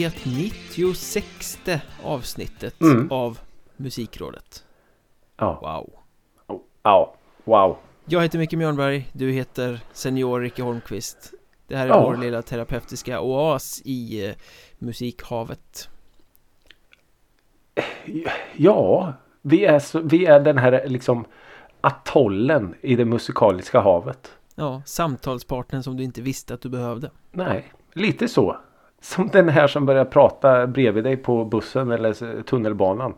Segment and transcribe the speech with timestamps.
[0.00, 1.58] det 96
[2.04, 3.10] avsnittet Mm.
[3.10, 3.38] av
[3.76, 4.64] Musikrådet.
[5.36, 5.58] Ja.
[5.62, 5.92] Wow.
[6.82, 7.14] Ja.
[7.44, 7.76] Wow.
[8.04, 11.32] Jag heter Micke Mjörnberg, du heter Senior Ricke Holmqvist.
[11.66, 12.04] Det här är Ja.
[12.04, 14.34] vår lilla terapeutiska oas i eh,
[14.78, 15.88] musikhavet.
[18.56, 21.24] Ja, vi är, så, vi är den här liksom
[21.80, 24.32] atollen i det musikaliska havet.
[24.54, 27.10] Ja, samtalspartnern som du inte visste att du behövde.
[27.30, 28.56] Nej, lite så.
[29.00, 33.14] Som den här som börjar prata bredvid dig på bussen eller tunnelbanan.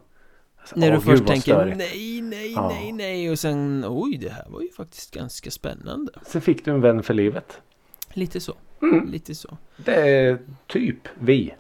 [0.61, 1.77] Alltså, När du åh, först tänker störigt.
[1.79, 2.69] nej, nej, Ja.
[2.69, 6.13] nej, nej och sen oj, det här var ju faktiskt ganska spännande.
[6.27, 7.61] Sen fick du en vän för livet.
[8.13, 9.09] Lite så, Mm.
[9.11, 9.57] lite så.
[9.77, 11.55] Det är typ vi.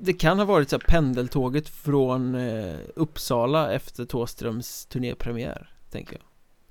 [0.00, 6.22] Det kan ha varit så här pendeltåget från eh, Uppsala efter Thåströms turnépremiär, tänker jag.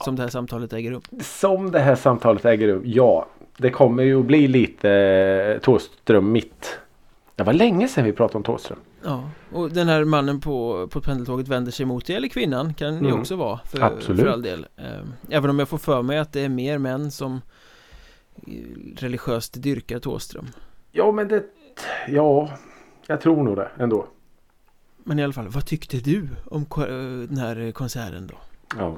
[0.03, 1.01] Som det här samtalet äger rum.
[1.21, 3.25] Som det här samtalet äger rum, ja.
[3.57, 6.79] Det kommer ju att bli lite eh, Thåström mitt.
[7.35, 8.79] Det var länge sedan vi pratade om Thåström.
[9.03, 12.93] Ja, och den här mannen på, på pendeltåget vänder sig mot dig, eller kvinnan kan
[12.93, 13.19] det Mm.
[13.19, 14.21] också vara för, Absolut.
[14.21, 14.85] för all del Eh,
[15.29, 17.41] Även om jag får för mig att det är mer män som
[18.47, 18.53] eh,
[18.97, 20.45] religiöst dyrkar Thåström
[20.91, 21.43] Ja men det...
[22.07, 22.49] Ja,
[23.07, 24.05] jag tror nog det ändå.
[25.03, 26.65] Men i alla fall, vad tyckte du om
[27.29, 28.35] den här konserten då?
[28.77, 28.95] Ja.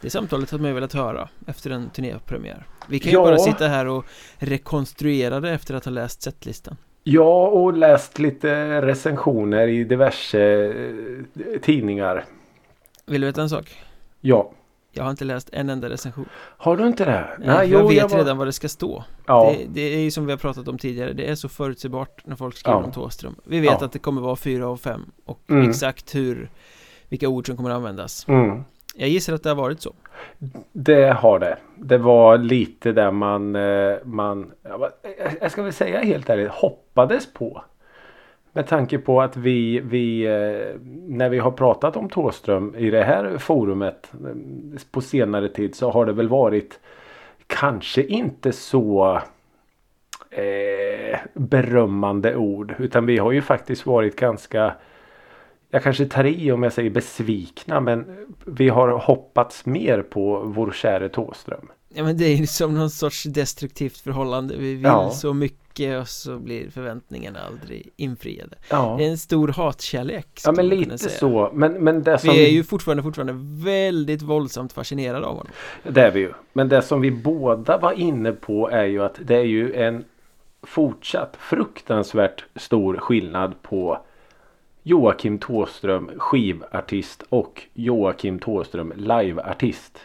[0.00, 3.24] Det samtalet hade man ju velat höra efter en turnépremiär Vi kan ju Ja.
[3.24, 4.04] bara sitta här och
[4.38, 11.60] rekonstruera det efter att ha läst setlistan Ja, och läst lite recensioner i diverse eh,
[11.62, 12.24] tidningar.
[13.06, 13.76] Vill du veta en sak?
[14.20, 14.50] Ja.
[14.92, 17.28] Jag har inte läst en enda recension Har du inte det?
[17.38, 20.32] Nej, jag vet redan vad det ska stå Ja, det, det är ju som vi
[20.32, 22.84] har pratat om tidigare, det är så förutsägbart när folk skriver Ja.
[22.84, 23.84] om Thåström Vi vet Ja.
[23.86, 25.70] att det kommer vara fyra av fem och Mm.
[25.70, 26.50] exakt hur
[27.08, 28.64] Vilka ord som kommer att användas mm.
[28.98, 29.92] Jag gissar att det har varit så
[30.72, 31.56] det har det.
[31.76, 37.32] Det var lite där man, eh, man eh, jag ska väl säga helt ärligt, hoppades
[37.32, 37.62] på.
[38.52, 43.04] Med tanke på att vi, vi eh, när vi har pratat om Thåström i det
[43.04, 44.12] här forumet
[44.90, 46.80] på senare tid så har det väl varit
[47.46, 49.20] kanske inte så
[50.30, 52.74] eh, berömmande ord.
[52.78, 54.74] Utan vi har ju faktiskt varit ganska
[55.70, 60.70] jag kanske tar i om jag säger besvikna men vi har hoppats mer på vår
[60.72, 61.68] käre Thåström.
[61.94, 65.10] Ja men det är ju som någon sorts destruktivt förhållande Vi vill Ja.
[65.10, 70.52] så mycket och så blir förväntningarna aldrig infriade Ja, Det är en stor hatkärlek ja
[70.52, 71.50] men lite så.
[71.54, 73.34] Men, men det som Vi är ju fortfarande, fortfarande
[73.64, 76.32] väldigt våldsamt fascinerade av honom Det är vi ju.
[76.52, 80.04] Men det som vi båda var inne på är ju att det är ju en
[80.62, 83.98] fortsatt fruktansvärt stor skillnad på
[84.88, 89.98] Joakim Thåström skivartist och Joakim Thåström liveartist.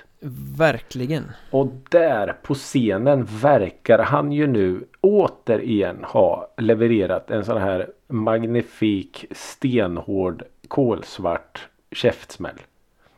[0.57, 7.89] Verkligen Och där på scenen verkar han ju nu återigen ha levererat en sån här
[8.07, 12.61] magnifik stenhård kolsvart käftsmäll.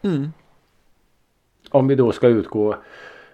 [0.02, 0.32] mm.
[1.70, 2.76] Om vi då ska utgå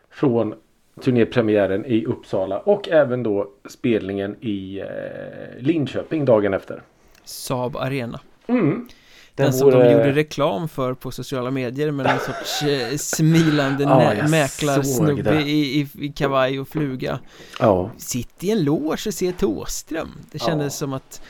[0.09, 0.55] från
[1.01, 6.81] turnépremiären i Uppsala och även då spelningen i eh, Linköping dagen efter.
[7.29, 8.87] Saab Arena Mm.
[9.35, 13.83] Den, Den som de gjorde reklam för på sociala medier med en sorts eh, smilande
[13.83, 17.19] Ja, mäklarsnubbe i, i, i kavaj och fluga
[17.59, 17.91] Ja.
[17.97, 20.69] Sitt i en loge och se Thåström Det kändes Ja.
[20.85, 21.21] som att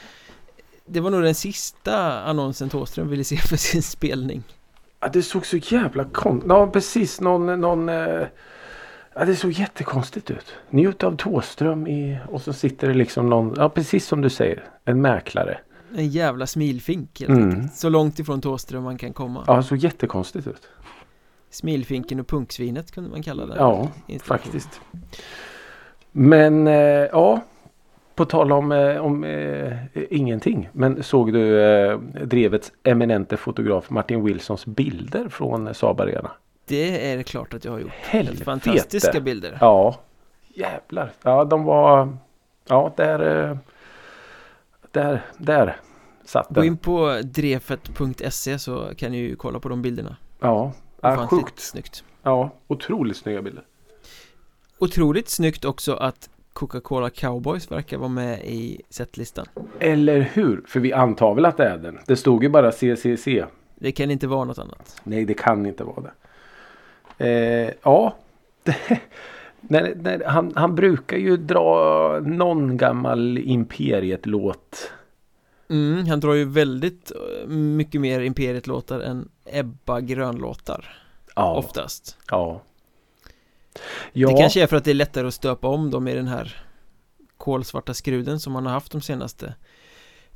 [0.85, 4.43] Det var nog den sista annonsen Thåström ville se för sin spelning
[4.99, 7.21] ja, det såg så jävla konstigt Ja, precis.
[7.21, 7.61] Någon...
[7.61, 8.27] någon eh...
[9.15, 10.55] Ja, det såg jättekonstigt ut.
[10.69, 12.17] Njut av Thåström i...
[12.29, 13.53] Och så sitter det liksom någon...
[13.57, 14.63] Ja, precis som du säger.
[14.85, 15.59] En mäklare.
[15.95, 17.49] En jävla smilfink helt Mm.
[17.49, 20.69] enkelt Så långt ifrån Thåström man kan komma Ja, det såg jättekonstigt ut.
[21.49, 23.87] Smilfinken och punksvinet kunde man kalla det Ja,
[24.23, 24.81] faktiskt.
[26.11, 26.73] Men eh,
[27.11, 27.41] ja.
[28.15, 29.73] På tal om, eh, om eh,
[30.09, 30.69] ingenting.
[30.73, 36.31] Men såg du eh, drevets eminente fotograf Martin Wilsons bilder från Saab Arena?
[36.65, 38.43] Det är det klart att jag har gjort Helvete.
[38.43, 39.95] Fantastiska bilder Ja.
[40.53, 41.11] Jävlar.
[41.23, 42.17] Ja, de var...
[42.67, 43.57] Ja, där...
[44.91, 45.77] Där, där
[46.25, 46.77] satt Gå in den.
[46.77, 50.71] på drefet.se så kan ni ju kolla på de bilderna Ja,
[51.01, 51.59] ja Ofantligt sjukt.
[51.59, 53.63] snyggt Ja, otroligt snygga bilder.
[54.79, 59.45] Otroligt snyggt också att Coca-Cola Cowboys verkar vara med i setlistan
[59.79, 60.63] Eller hur?
[60.67, 61.99] För vi antar väl att det är den.
[62.05, 63.27] Det stod ju bara CCC.
[63.75, 66.11] Det kan inte vara något annat Nej, det kan inte vara det.
[67.27, 68.15] Eh, ja.
[69.61, 74.91] när, när, han, han brukar ju dra någon gammal Imperiet-låt.
[75.69, 80.95] mm, Han drar ju väldigt eh, mycket mer Imperiet-låtar än Ebba Grön-låtar
[81.35, 81.55] Ja.
[81.55, 82.61] Oftast Ja.
[84.13, 84.27] Ja.
[84.27, 86.57] Det kanske är för att det är lättare att stöpa om dem i den här
[87.37, 89.55] kolsvarta skruden som han har haft de senaste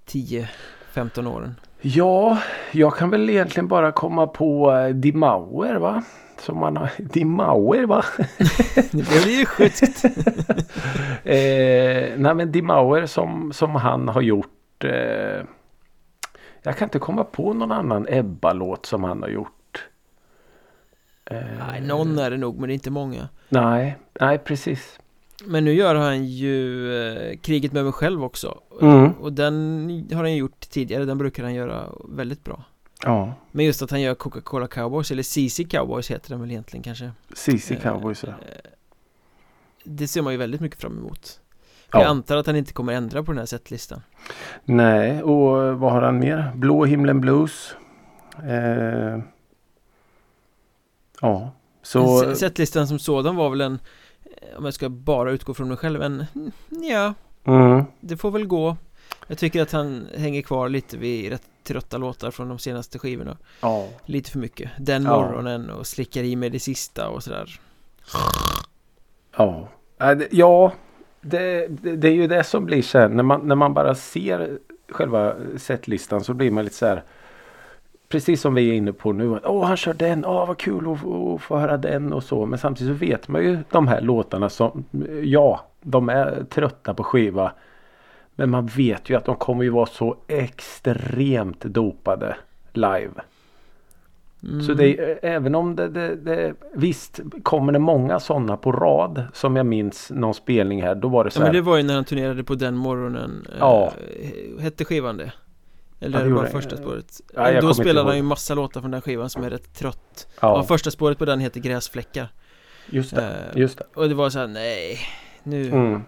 [0.06, 1.56] 10-15 åren.
[1.82, 2.42] Ja,
[2.72, 6.04] jag kan väl egentligen bara komma på eh, Dimauer va?
[6.44, 6.92] Som man har...
[6.98, 8.06] Dimauer va?
[8.92, 10.06] Det blev ju skjutskt.
[11.24, 14.84] eh, nej men Dimauer som, som han har gjort.
[14.84, 15.46] Eh,
[16.64, 19.88] jag kan inte komma på någon annan Ebba-låt som han har gjort.
[21.26, 21.38] Eh,
[21.68, 23.30] nej, någon är det nog men det är inte många.
[23.50, 25.00] Nej, nej precis.
[25.46, 29.12] Men nu gör han ju eh, Kriget med mig själv också Mm.
[29.12, 32.64] Och den har han gjort tidigare, den brukar han göra väldigt bra
[33.06, 36.84] Ja, Men just att han gör Coca-Cola Cowboys, eller CC Cowboys heter den väl egentligen
[36.84, 38.24] kanske CC Eh, Cowboys.
[38.24, 38.30] ja.
[38.30, 38.36] eh,
[39.84, 41.40] Det ser man ju väldigt mycket fram emot
[41.92, 42.00] Ja.
[42.00, 44.02] Jag antar att han inte kommer ändra på den här setlistan
[44.64, 46.52] Nej, och vad har han mer?
[46.56, 47.76] Blå himlen blues.
[48.44, 49.20] Eh,
[51.22, 51.52] ja,
[51.82, 52.36] så...
[52.36, 53.80] Setlistan som sådan var väl en
[54.24, 57.14] eh, Om jag ska bara utgå från mig själv en mm, Ja,
[57.46, 58.78] Mm, det får väl gå
[59.28, 63.38] Jag tycker att han hänger kvar lite vid rätt trötta låtar från de senaste skivorna
[63.62, 63.88] ja.
[64.06, 67.60] Lite för mycket Den morgonen och slickar i med det sista och sådär
[69.38, 69.70] Ja,
[70.04, 70.74] Äh, ja
[71.22, 74.60] det, det, det är ju det som blir sen när man, när man bara ser
[74.90, 77.04] själva setlistan så blir man lite så här
[78.10, 79.40] Precis som vi är inne på nu.
[79.44, 80.26] Åh han kör den.
[80.26, 82.46] Åh vad kul att, att få höra den och så.
[82.46, 84.86] Men samtidigt så vet man ju de här låtarna som
[85.24, 87.52] Ja, de är trötta på skiva.
[88.36, 92.36] Men man vet ju att de kommer ju vara så extremt dopade
[92.74, 93.12] live.
[94.44, 94.62] mm.
[94.62, 99.24] Så det är, även om det, det, det Visst kommer det många sådana på rad
[99.34, 101.78] Som jag minns någon spelning här Då var det så Ja här, men det var
[101.78, 103.94] ju när han turnerade på den morgonen eh, Ja.
[104.60, 105.32] Hette skivan det?
[106.00, 106.48] Ja, Eller det det det.
[106.50, 107.22] första spåret?
[107.36, 110.58] Ja, Då spelade han ju massa låtar från den skivan som är rätt trött ja.
[110.58, 112.28] ja, Första spåret på den heter Gräsfläckar
[112.90, 113.84] just det, Eh, just det.
[113.94, 115.00] Och det var så här, nej
[115.44, 116.02] Nu Mm.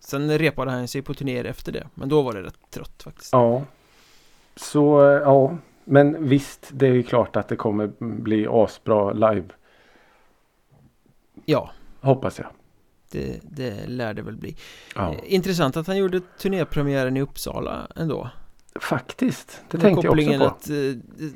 [0.00, 3.32] Sen repade han sig på turnéer efter det Men då var det rätt trött faktiskt.
[3.32, 3.62] Ja.
[4.56, 5.58] Så eh, ja.
[5.84, 9.44] Men visst det är ju klart att det kommer bli asbra live.
[11.44, 11.70] Ja,
[12.00, 12.48] Hoppas jag.
[13.10, 14.56] Det, det lär det väl bli.
[14.94, 15.12] Ja.
[15.12, 18.30] Eh, Intressant att han gjorde turnépremiären i Uppsala ändå.
[18.80, 19.60] Faktiskt.
[19.70, 20.44] Det Med tänkte jag också på.
[20.44, 20.76] att eh,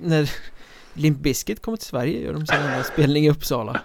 [0.02, 0.30] när
[0.94, 3.80] Limp Bizkit kommer till Sverige gör de sin enda spelning i Uppsala.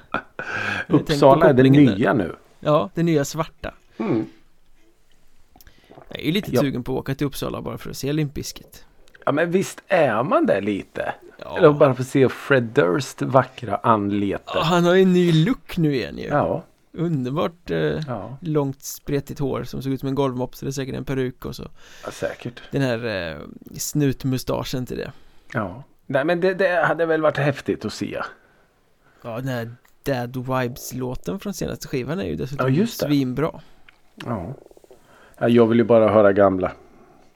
[0.87, 1.95] Uppsala är det kopplingen där.
[1.95, 2.35] nya nu.
[2.59, 3.73] Ja, det nya svarta.
[3.97, 4.25] Mm.
[6.19, 6.61] Jag är ju lite Ja.
[6.61, 8.85] sugen på att åka till Uppsala bara för att se Limp Bizkit
[9.25, 11.57] Ja men visst är man det lite ja.
[11.57, 15.45] Eller bara för att se Fred Durst vackra anlete Ja, Han har ju en ny
[15.45, 16.63] look nu igen ju Ja,
[16.93, 17.77] Underbart eh,
[18.07, 21.05] ja, långt spretigt hår som såg ut som en golvmopp så det är säkert en
[21.05, 21.67] peruk och så
[22.05, 23.37] ja säkert Den här eh,
[23.77, 25.11] snutmustaschen till det
[25.53, 25.83] Ja.
[26.05, 28.21] Nej men det, det hade väl varit häftigt att se.
[29.21, 29.71] Ja, den här
[30.03, 33.05] Dad Vibes-låten från senaste skivan är ju dessutom Ja, just det.
[33.05, 33.61] svinbra
[34.25, 34.53] Ja.
[35.39, 35.47] Ja.
[35.49, 36.71] Jag vill ju bara höra gamla.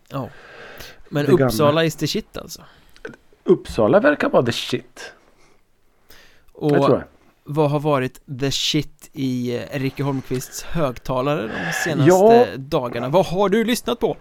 [0.09, 0.29] Ja
[1.09, 1.45] Men Det gamla.
[1.45, 2.61] Uppsala is the shit alltså
[3.43, 5.13] Uppsala verkar vara the shit.
[6.53, 7.03] Och Det tror jag.
[7.43, 12.45] vad har varit the shit i eh, Rikke Holmqvists högtalare de senaste Ja.
[12.57, 13.09] dagarna?
[13.09, 14.17] Vad har du lyssnat på?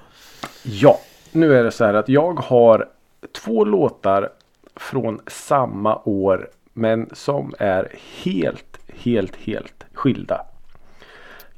[0.63, 1.01] Ja,
[1.33, 2.89] nu är det så här att jag har
[3.33, 4.29] två låtar
[4.77, 6.51] från samma år.
[6.73, 10.47] Men som är helt, helt, helt skilda.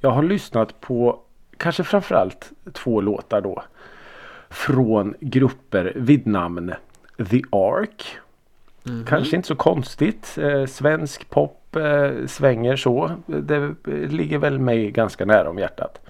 [0.00, 1.20] Jag har lyssnat på
[1.64, 3.62] kanske framförallt två låtar då.
[4.50, 6.72] Från grupper vid namn
[7.30, 8.16] The Ark.
[8.82, 9.04] Mhm.
[9.08, 10.38] Kanske inte så konstigt.
[10.38, 13.10] Eh, svensk pop eh, svänger så.
[13.26, 13.72] Det eh,
[14.10, 16.00] ligger väl mig ganska nära om hjärtat.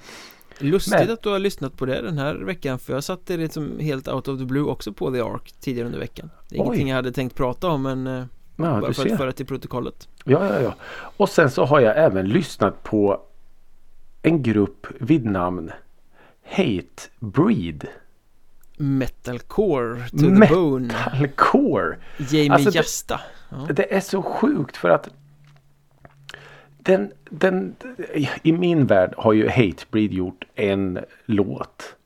[0.58, 3.42] Lustigt Men- att du har lyssnat på det den här veckan för jag satte det
[3.42, 6.60] liksom helt out of the blue också på The Ark tidigare under veckan Det är
[6.60, 6.64] Oj.
[6.66, 8.12] ingenting jag hade tänkt prata om men eh,
[8.56, 9.12] Ja, bara för ser.
[9.12, 10.74] att föra till protokollet Ja, ja, ja.
[11.16, 13.20] Och sen så har jag även lyssnat på
[14.24, 15.70] en grupp vid namn
[16.44, 17.88] Hate Breed.
[18.76, 21.96] Metalcore to Metal- the bone Alcore.
[22.18, 23.68] Jamie Alltså, det- Jasta ja.
[23.72, 25.08] Det är så sjukt för att
[26.78, 27.76] den, den,
[28.42, 31.96] i min värld har ju Hatebreed gjort en låt.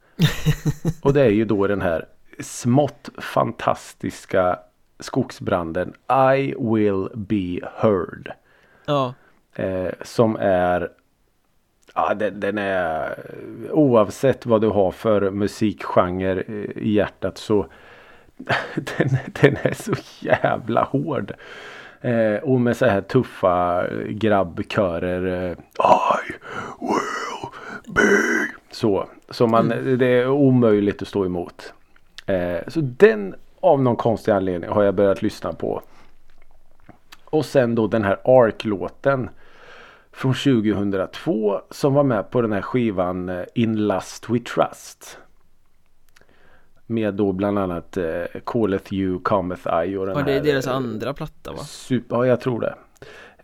[1.03, 2.05] Och det är ju då den här
[2.41, 4.59] smått fantastiska
[5.01, 5.95] skogsbranden
[6.39, 8.33] I will be heard.
[8.87, 9.15] ja,
[9.55, 10.89] Eh, som är
[11.99, 13.15] Ja den, den är
[13.71, 17.67] oavsett vad du har för musikgenre eh, i hjärtat så
[18.75, 19.09] den,
[19.41, 21.33] den är så jävla hård.
[22.01, 25.45] Eh, och med så här tuffa grabbkörer.
[25.45, 26.33] Eh, I
[26.81, 28.01] will be.
[28.71, 29.09] Så.
[29.31, 31.73] Så man, det är omöjligt att stå emot.
[32.27, 35.83] Eh, så den av någon konstig anledning har jag börjat lyssna på.
[37.25, 39.31] Och sen då den här Ark-låten.
[40.19, 45.19] Från 2002 som var med på den här skivan eh, In Lust We Trust.
[46.87, 50.67] Med då bland annat eh, Calleth You, Cometh I och den Var det här, deras
[50.67, 51.59] eh, andra platta va?
[51.59, 52.75] Super, ja, jag tror det.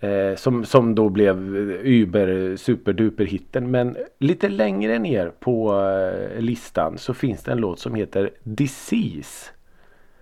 [0.08, 1.36] Eh, som, som då blev
[1.84, 3.70] Uber superduper hitten.
[3.70, 9.50] Men lite längre ner på eh, listan så finns det en låt som heter Disease.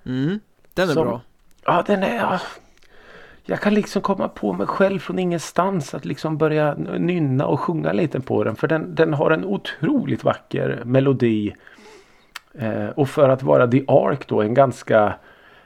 [0.06, 0.40] Mm,
[0.74, 1.20] den är Som- bra.
[1.64, 2.16] Ja, den är...
[2.16, 2.40] Ja,
[3.44, 7.92] jag kan liksom komma på mig själv från ingenstans att liksom börja nynna och sjunga
[7.92, 8.56] lite på den.
[8.56, 11.54] För den, den har en otroligt vacker melodi.
[12.54, 15.14] Eh, och för att vara The Ark då en ganska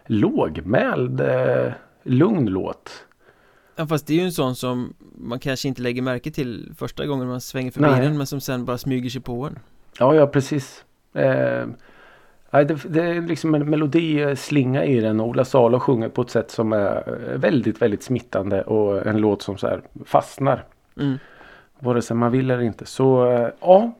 [0.06, 2.90] lågmäld, eh, lugn låt.
[3.76, 7.06] Ja, fast det är ju en sån som man kanske inte lägger märke till första
[7.06, 8.00] gången man svänger förbi Nej.
[8.00, 9.58] den men som sen bara smyger sig på en.
[9.98, 10.84] Ja, ja precis.
[11.12, 11.66] Eh,
[12.64, 16.50] det, det är liksom en melodislinga i den och Ola Salo sjunger på ett sätt
[16.50, 20.64] som är väldigt, väldigt smittande och en låt som så här fastnar.
[21.00, 21.18] Mm.
[21.78, 22.86] Vare sig man vill eller inte.
[22.86, 23.92] Så eh, ja.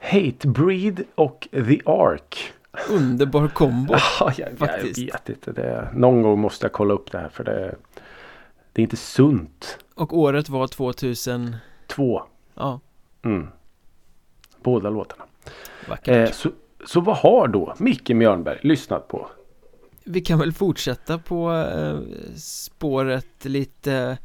[0.00, 2.52] Hatebreed och The Ark.
[2.90, 3.94] Underbar kombo.
[4.20, 4.98] Ja, jag, jag Faktiskt.
[4.98, 5.52] vet inte.
[5.52, 7.74] Det, någon gång måste jag kolla upp det här för det,
[8.72, 9.78] det är inte sunt.
[9.94, 11.56] Och året var 2000
[11.86, 12.22] Två.
[12.54, 12.80] Ja,
[13.24, 13.48] Mm.
[14.62, 15.24] Båda låtarna.
[15.88, 16.50] vackert Eh, så,
[16.86, 19.28] så vad har då Micke Mjörnberg lyssnat på?
[20.04, 21.98] Vi kan väl fortsätta på eh,
[22.36, 24.18] spåret lite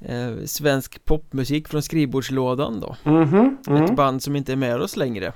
[0.00, 3.56] eh, svensk popmusik från skrivbordslådan då Mhm.
[3.60, 3.94] Ett Mm.
[3.94, 5.32] band som inte är med oss längre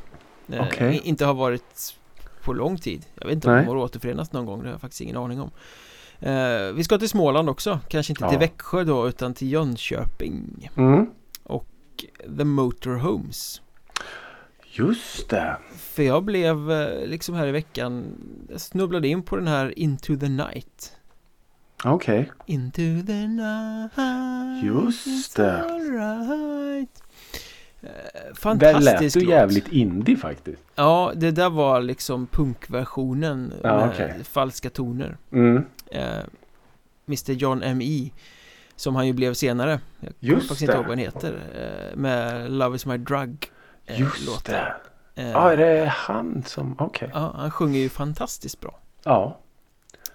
[0.52, 1.96] eh, i- Inte har varit
[2.42, 3.64] på lång tid Jag vet inte om Nej.
[3.64, 5.50] de har återförenats någon gång, det har jag faktiskt ingen aning om
[6.74, 8.38] Vi ska till Småland också, kanske inte till Ja.
[8.40, 11.06] Växjö då utan till Jönköping Mm.
[12.38, 13.62] The Motorhomes
[14.78, 15.56] Just det.
[15.76, 18.04] För jag blev eh, liksom här i veckan
[18.50, 20.92] Jag snubblade in på den här Into the Night
[21.84, 22.30] Okej.
[22.46, 25.62] Into the night Just det.
[25.62, 27.02] right.
[27.82, 27.88] Eh,
[28.56, 30.62] Där lät Fantastisk du jävligt indie faktiskt.
[30.74, 34.24] Ja, det där var liksom punkversionen Ja, med okej.
[34.24, 35.64] falska toner Mm.
[35.90, 36.18] eh,
[37.08, 38.10] Mr John M.E.
[38.76, 42.50] Som han ju blev senare Jag kommer faktiskt inte ihåg vad han heter eh, Med
[42.52, 43.50] Love is my drug
[43.86, 44.54] Just låten.
[44.54, 45.22] det.
[45.22, 46.76] Eh, Ja, är det han som...
[46.78, 47.10] Okej.
[47.14, 49.38] Ja, han sjunger ju fantastiskt bra Ja.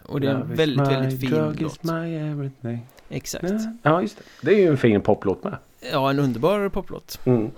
[0.06, 2.88] Och det är en väldigt, väldigt fin drug låt is my everything.
[3.10, 3.74] Exakt Ja.
[3.84, 4.24] Ja, just det.
[4.42, 5.58] Det är ju en fin poplåt med.
[5.92, 7.52] Ja, en underbar poplåt Mm.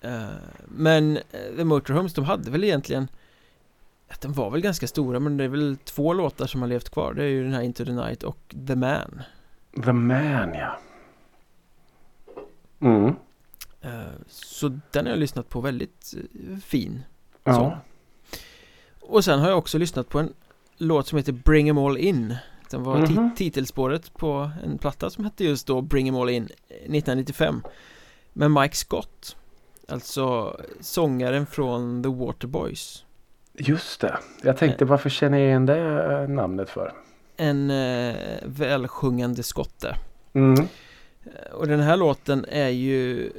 [0.00, 0.24] Eh,
[0.66, 1.22] Men eh,
[1.56, 3.08] The Motorhomes, de hade väl egentligen
[4.08, 6.90] att Den var väl ganska stora men det är väl två låtar som har levt
[6.90, 9.22] kvar Det är ju den här Into the Night och The Man
[9.84, 10.78] The Man, ja.
[12.80, 13.14] Mm.
[13.84, 13.90] Eh,
[14.28, 17.02] Så den har jag lyssnat på väldigt eh, fin
[17.44, 17.54] Ja.
[17.54, 17.76] Så.
[19.00, 20.32] Och sen har jag också lyssnat på en
[20.76, 22.36] låt som heter Bring 'em all in
[22.70, 23.34] Den var ti- Mhm.
[23.36, 27.62] titelspåret på en platta som hette just då Bring 'em all in eh, 1995
[28.32, 29.36] Med Mike Scott
[29.88, 33.04] Alltså sångaren från The Waterboys
[33.58, 34.18] Just det.
[34.42, 36.92] Jag tänkte varför känner jag igen det eh, namnet för?
[37.36, 38.14] En eh,
[38.44, 39.96] välsjungande skotte
[40.32, 40.60] Mm.
[41.24, 43.32] Eh, Och den här låten är ju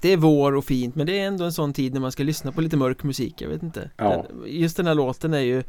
[0.00, 2.22] Det är vår och fint men det är ändå en sån tid när man ska
[2.22, 4.26] lyssna på lite mörk musik, jag vet inte Ja.
[4.46, 5.62] Just den här låten är ju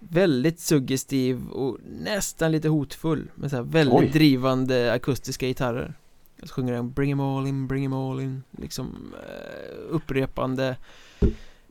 [0.00, 4.08] Väldigt suggestiv och nästan lite hotfull Med så här väldigt Oj.
[4.12, 5.94] drivande akustiska gitarrer
[6.42, 10.76] så sjunger den Bring 'em all in, bring 'em all in Liksom eh, upprepande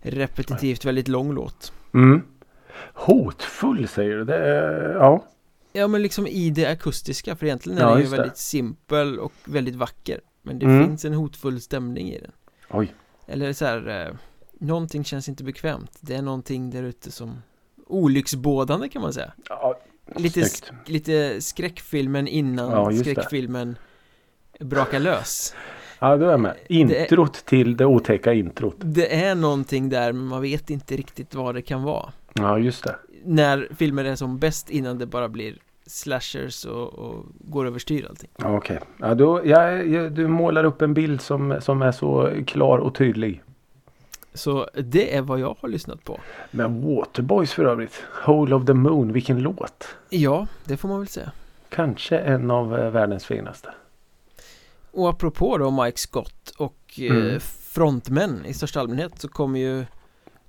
[0.01, 2.21] Repetitivt väldigt lång låt Mm.
[2.93, 4.25] Hotfull säger du?
[4.25, 5.25] Det är, ja.
[5.73, 8.17] Ja men liksom i det akustiska för egentligen är Ja, den ju det.
[8.17, 10.87] väldigt simpel och väldigt vacker Men det Mm.
[10.87, 12.31] finns en hotfull stämning i den
[12.69, 12.93] Oj.
[13.27, 14.15] Eller så här, eh,
[14.59, 17.41] någonting känns inte bekvämt Det är någonting där ute som
[17.87, 19.79] Olycksbådande kan man säga Ja,
[20.15, 23.11] Lite, sk- lite skräckfilmen innan Ja, just det.
[23.11, 23.77] skräckfilmen
[24.59, 25.55] brakar lös
[25.99, 26.55] Ja, då är jag med.
[26.67, 28.75] Det- Introt till det otäcka introt.
[28.79, 32.83] Det är någonting där men man vet inte riktigt vad det kan vara Ja, just
[32.83, 32.95] det.
[33.25, 38.29] När filmer är som bäst innan det bara blir slashers och, och går överstyr allting
[38.35, 38.79] Okej.
[38.99, 42.95] Ja, då, jag, jag, du målar upp en bild som, som är så klar och
[42.95, 43.43] tydlig.
[44.33, 46.19] Så det är vad jag har lyssnat på
[46.51, 48.03] Men Waterboys för övrigt.
[48.25, 49.87] Whole of the Moon, vilken låt.
[50.09, 51.31] Ja, det får man väl säga
[51.69, 53.69] Kanske en av eh, världens finaste.
[54.91, 57.39] Och apropå då Mike Scott och eh, Mm.
[57.39, 59.85] frontmän i största allmänhet så kommer ju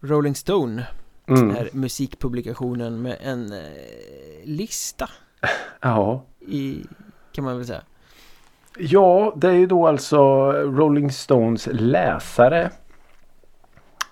[0.00, 0.86] Rolling Stone,
[1.26, 1.54] den Mm.
[1.56, 3.58] här musikpublikationen med en eh,
[4.44, 5.10] lista
[5.80, 6.24] Ja.
[6.40, 6.84] i,
[7.32, 7.82] kan man väl säga
[8.78, 12.70] Ja, det är ju då alltså Rolling Stones läsare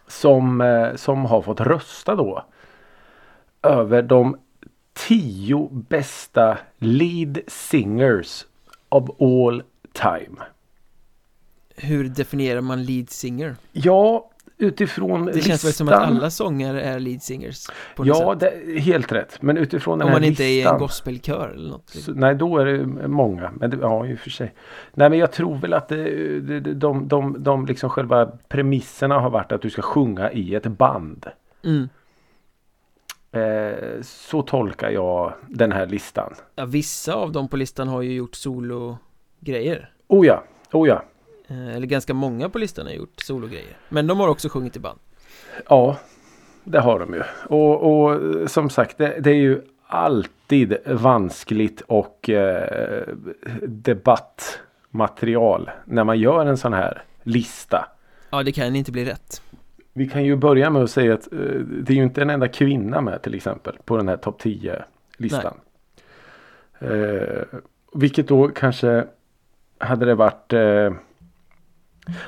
[0.07, 2.45] som, eh, som har fått rösta då
[3.63, 4.37] över de
[5.09, 8.47] tio bästa lead singers
[8.89, 10.37] of all time.
[11.77, 13.57] Hur definierar man lead singer?
[13.73, 15.49] Ja, utifrån Det listan.
[15.49, 19.43] känns väl som att alla sångare är lead singers Ja, det är helt rätt.
[19.43, 20.75] Men utifrån den Om man inte är listan.
[20.75, 21.89] en gospelkör eller något.
[21.91, 23.53] Så, nej, då är det många.
[23.55, 24.55] Men det, ja, i och för sig.
[24.95, 29.31] Nej, men jag tror väl att det, det, de, de, de liksom själva premisserna har
[29.31, 31.27] varit att du ska sjunga i ett band.
[31.65, 31.89] Mm.
[33.33, 36.35] Eh, så tolkar jag den här listan.
[36.55, 39.91] Ja, vissa av dem på listan har ju gjort solo-grejer.
[40.07, 41.03] Oh ja, oh ja.
[41.49, 43.77] Eh, Eller ganska många på listan har gjort solo-grejer.
[43.89, 44.99] Men de har också sjungit i band.
[45.69, 45.97] Ja,
[46.65, 47.23] det har de ju.
[47.49, 53.09] Och, och som sagt, det, det är ju alltid vanskligt och eh,
[53.63, 57.89] debattmaterial när man gör en sån här lista.
[58.31, 59.43] Ja, det kan inte bli rätt.
[59.93, 62.49] Vi kan ju börja med att säga att eh, det är ju inte en enda
[62.49, 64.85] kvinna med till exempel på den här topp 10
[65.17, 65.55] listan.
[66.79, 67.43] Eh,
[67.95, 69.05] vilket då kanske
[69.79, 70.93] hade det varit eh,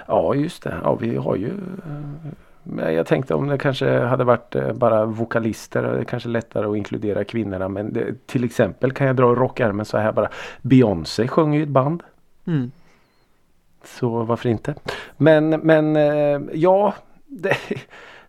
[0.06, 2.32] Ja just det, ja vi har ju eh,
[2.76, 5.82] jag tänkte om det kanske hade varit eh, bara vokalister.
[5.82, 7.68] Det är kanske lättare att inkludera kvinnorna.
[7.68, 10.28] Men det, till exempel kan jag dra rockärmen så här bara.
[10.62, 12.02] Beyoncé sjöng ju ett band.
[12.46, 12.70] Mm.
[13.84, 14.74] Så varför inte?
[15.16, 16.94] Men, men eh, ja.
[17.26, 17.56] Det,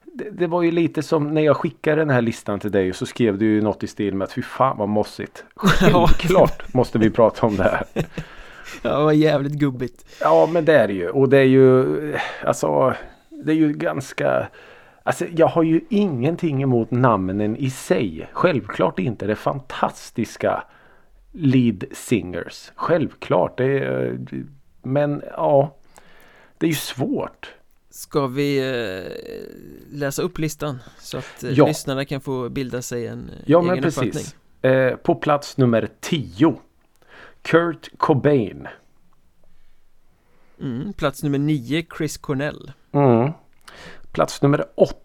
[0.03, 2.94] det, det var ju lite som när jag skickade den här listan till dig.
[2.94, 5.44] Så skrev du ju något i stil med att fy fan vad mossigt.
[5.56, 7.86] Självklart måste vi prata om det här.
[8.81, 10.05] Ja, det var jävligt gubbigt.
[10.21, 11.09] Ja men det är det ju.
[11.09, 11.85] Och det är ju
[12.45, 12.93] alltså.
[13.29, 14.47] Det är ju ganska.
[15.03, 18.29] Alltså jag har ju ingenting emot namnen i sig.
[18.33, 19.27] Självklart inte.
[19.27, 20.63] Det fantastiska
[21.31, 22.71] lead singers.
[22.75, 23.57] Självklart.
[23.57, 24.19] Det är,
[24.83, 25.75] men ja.
[26.57, 27.53] Det är ju svårt.
[27.89, 29.11] Ska vi eh,
[29.97, 30.79] läsa upp listan?
[30.99, 31.67] Så att eh, Ja.
[31.67, 34.11] lyssnarna kan få bilda sig en Ja egen men uppfattning.
[34.11, 34.35] precis.
[34.61, 36.55] Eh, på plats nummer 10.
[37.43, 38.67] Kurt Cobain.
[40.59, 40.93] Mm.
[40.93, 42.73] Plats nummer nio, Chris Cornell.
[42.91, 43.33] Mm.
[44.11, 44.95] Plats nummer 8.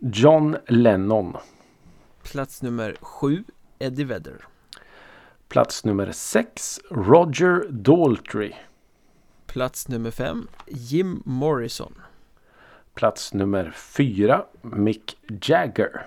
[0.00, 1.36] John Lennon.
[2.22, 3.44] Plats nummer sju,
[3.78, 4.44] Eddie Vedder.
[5.48, 6.80] Plats nummer 6.
[6.90, 8.54] Roger Daltrey.
[9.46, 11.94] Plats nummer fem, Jim Morrison.
[12.94, 14.46] Plats nummer 4.
[14.62, 16.06] Mick Jagger.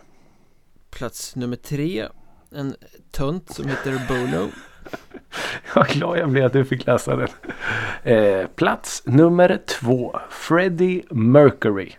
[0.91, 2.07] Plats nummer tre,
[2.51, 2.75] en
[3.11, 4.51] tönt som heter Bono.
[5.75, 7.27] Vad glad jag blev att du fick läsa den.
[8.03, 10.19] Eh, plats nummer 2.
[10.29, 11.91] Freddie Mercury.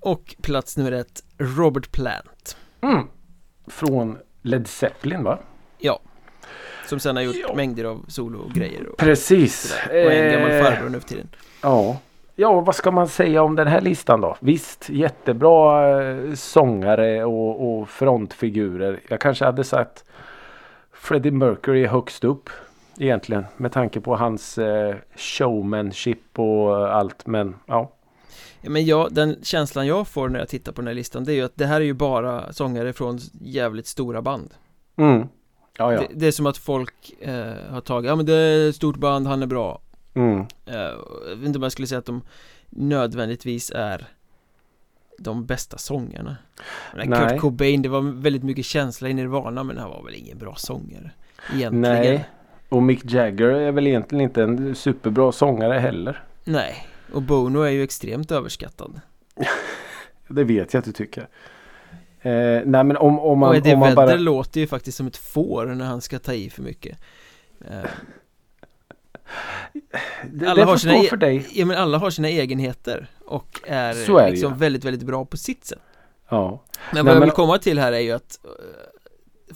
[0.00, 2.56] Och plats nummer ett, Robert Plant.
[2.82, 3.06] Mm.
[3.66, 5.38] Från Led Zeppelin va?
[5.78, 6.00] Ja.
[6.86, 7.54] Som sen har gjort Ja.
[7.54, 9.78] mängder av solo-grejer och, Precis.
[9.88, 11.28] och är en gammal Eh, farbror nu för tiden.
[11.62, 11.98] Ja.
[12.34, 14.36] Ja, vad ska man säga om den här listan då?
[14.40, 19.00] Visst, jättebra eh, sångare och, och frontfigurer.
[19.08, 20.04] Jag kanske hade sagt
[21.00, 22.50] Freddie Mercury högst upp
[22.98, 27.26] egentligen med tanke på hans eh, showmanship och allt.
[27.26, 27.92] Men ja,
[28.60, 31.32] Ja, men jag, den känslan jag får när jag tittar på den här listan det
[31.32, 34.54] är ju att det här är ju bara sångare från jävligt stora band.
[34.96, 35.28] mm.
[35.78, 36.00] ja, ja.
[36.00, 38.96] Det, det är som att folk eh, har tagit, ja men det är ett stort
[38.96, 39.80] band, han är bra.
[40.14, 40.40] Mm.
[40.66, 40.74] Eh,
[41.28, 42.22] jag vet inte om jag skulle säga att de
[42.68, 44.08] nödvändigtvis är
[45.22, 46.36] de bästa sångarna.
[46.96, 47.28] Men Nej.
[47.28, 50.54] Kurt Cobain, det var väldigt mycket känsla i Nirvana men han var väl ingen bra
[50.56, 51.10] sångare.
[51.54, 51.80] Egentligen.
[51.80, 52.28] Nej.
[52.68, 56.24] Och Mick Jagger är väl egentligen inte en superbra sångare heller.
[56.44, 56.86] Nej.
[57.12, 59.00] Och Bono är ju extremt överskattad.
[60.28, 61.28] Det vet jag att du tycker.
[62.22, 64.16] Eh, nej men om, om man, och Eddie om man Vedder bara...
[64.16, 66.98] låter ju faktiskt som ett får när han ska ta i för mycket.
[67.68, 67.90] Eh,
[70.32, 71.46] Det, alla det har sina e- för dig.
[71.52, 75.64] Ja men alla har sina egenheter och är är liksom väldigt, väldigt bra på sitt
[75.64, 75.78] sätt.
[76.28, 76.48] Ja.
[76.48, 76.58] Men
[76.92, 78.50] Nej, vad jag men- vill komma till här är ju att eh,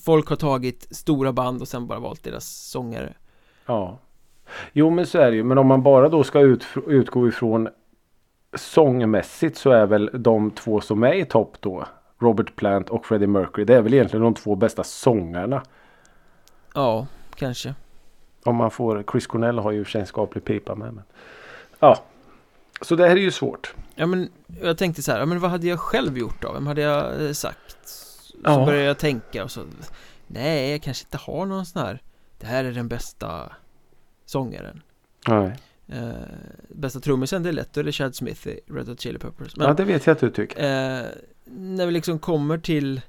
[0.04, 3.14] folk har tagit stora band och sen bara valt deras sångare.
[3.66, 3.98] Ja.
[4.72, 5.44] Jo men så är det ju.
[5.44, 7.68] Men om man bara då ska ut, utgå ifrån
[8.56, 11.86] sångmässigt så är väl de två som är i topp då.
[12.18, 13.64] Robert Plant och Freddie Mercury.
[13.64, 15.62] Det är väl egentligen de två bästa sångarna.
[16.74, 17.74] Ja, kanske.
[18.44, 19.04] Om man får.
[19.12, 20.94] Chris Cornell har ju skaplig pipa med.
[20.94, 21.04] Men.
[21.80, 22.02] Ja.
[22.80, 23.74] Så det här är ju svårt.
[23.94, 24.28] Ja men
[24.60, 26.52] jag tänkte så här, ja, men vad hade jag själv gjort då?
[26.52, 27.76] Vem hade jag eh, sagt?
[27.88, 28.64] Så Ja.
[28.66, 29.60] började jag tänka och så
[30.26, 32.02] Nej, jag kanske inte har någon sån här
[32.38, 33.52] Det här är den bästa
[34.24, 34.82] sångaren
[35.28, 35.56] Nej.
[35.88, 36.10] eh,
[36.68, 39.56] Bästa trummisen, det är lätt, då är det Chad Smith i Red Hot Chili Peppers
[39.56, 40.58] Men Ja det vet jag att du tycker.
[40.62, 41.06] eh,
[41.44, 43.00] när vi liksom kommer till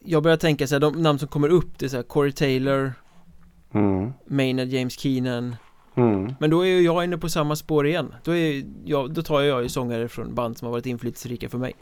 [0.00, 2.32] Jag börjar tänka så här, de namn som kommer upp det är så här Corey
[2.32, 2.92] Taylor
[3.72, 4.12] Mm.
[4.26, 5.56] Maynard James Keenan
[5.94, 6.34] Mm.
[6.40, 9.40] Men då är ju jag inne på samma spår igen Då, är jag, då tar
[9.40, 11.74] jag ju sångare från band som har varit inflytelserika för mig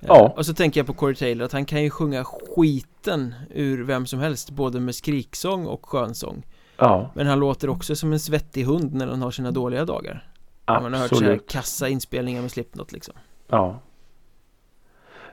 [0.00, 0.34] Eh, Ja.
[0.36, 4.06] Och så tänker jag på Corey Taylor att han kan ju sjunga skiten ur vem
[4.06, 8.64] som helst Både med skriksång och skönsång Ja, Men han låter också som en svettig
[8.64, 10.28] hund när han har sina dåliga dagar
[10.66, 11.48] Man har hört så här absolut.
[11.50, 13.14] kassa inspelningar med Slipknot liksom
[13.48, 13.78] Ja.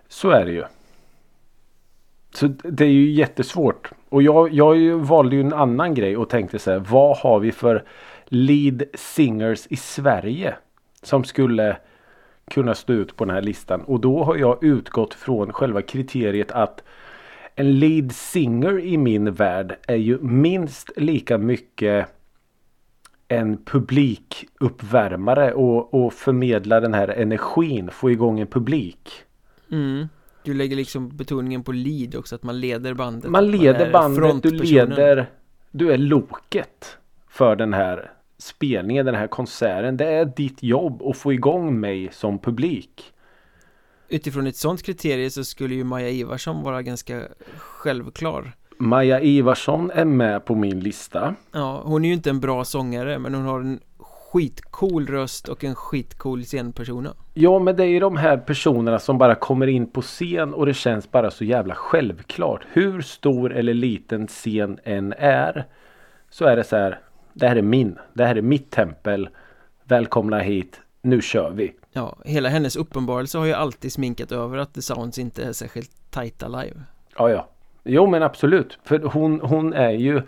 [0.08, 0.64] Så är det ju.
[2.34, 3.91] Så det är ju jättesvårt.
[4.10, 6.80] Och jag, jag valde ju en annan grej och tänkte så här.
[6.80, 7.84] Vad har vi för
[8.26, 10.56] lead singers i Sverige?
[11.02, 11.78] Som skulle
[12.52, 13.82] kunna stå ut på den här listan.
[13.82, 16.84] Och då har jag utgått från själva kriteriet att
[17.56, 22.08] en lead singer i min värld är ju minst lika mycket
[23.28, 29.10] en publikuppvärmare och, och förmedla den här energin, få igång en publik.
[29.72, 30.08] mm.
[30.43, 34.43] Du lägger liksom betoningen på lead också, att man leder bandet Man leder är bandet,
[34.43, 35.30] du leder,
[35.71, 36.97] du är loket
[37.30, 39.97] för den här spelningen, den här konserten.
[39.97, 43.13] Det är ditt jobb att få igång mig som publik.
[44.10, 47.21] Utifrån ett sånt kriterie så skulle ju Maja Ivarsson vara ganska
[47.58, 51.36] självklar Maja Ivarsson är med på min lista.
[51.51, 53.80] Ja, hon är ju inte en bra sångare men hon har en
[54.32, 59.17] skitcool röst och en skitcool scenpersona Ja men det är ju de här personerna som
[59.17, 62.65] bara kommer in på scen och det känns bara så jävla självklart.
[62.74, 65.65] Hur stor eller liten scen än är.
[66.30, 67.00] Så är det så här.
[67.34, 67.98] Det här är min.
[68.13, 69.30] Det här är mitt tempel.
[69.84, 70.82] Välkomna hit.
[71.02, 71.74] Nu kör vi.
[71.91, 75.91] Ja, hela hennes uppenbarelse har ju alltid sminkat över att The Sounds inte är särskilt
[76.10, 76.82] tajta live
[77.17, 77.50] Ja ja.
[77.84, 78.80] Jo men absolut.
[78.84, 80.22] För hon, hon är ju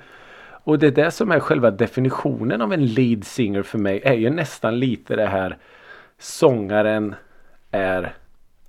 [0.63, 4.01] och det är det som är själva definitionen av en lead singer för mig.
[4.03, 5.57] Är ju nästan lite det här
[6.19, 7.15] sångaren
[7.71, 8.15] är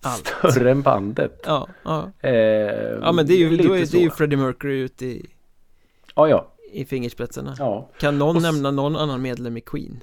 [0.03, 0.27] Allt.
[0.27, 1.43] större än bandet.
[1.47, 2.33] Ja, ja Eh,
[3.03, 5.27] Ja men det är ju, lite är, det är ju Freddie Mercury ute i,
[6.15, 6.53] Ja ja.
[6.73, 7.89] i fingerspetsarna Ja.
[7.99, 10.01] Kan någon nämna någon annan medlem i Queen?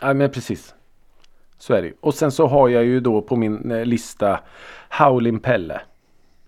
[0.00, 0.74] Ja men precis.
[1.58, 1.94] Så är det ju.
[2.00, 4.40] Och sen så har jag ju då på min eh, lista
[4.90, 5.80] Howlin' Pelle.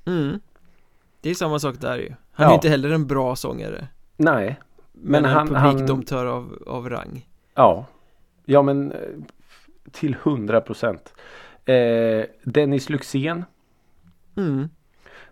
[0.04, 0.40] Mm
[1.20, 4.61] Det är samma sak där ju Han är ju inte heller en bra sångare Nej.
[4.92, 7.87] Men, Men en han- han- publikdomtör av, av rang Ja.
[8.44, 8.98] Ja men eh,
[9.92, 11.14] till hundra procent.
[11.64, 13.44] Eh, Dennis Luxén.
[14.37, 14.68] Mm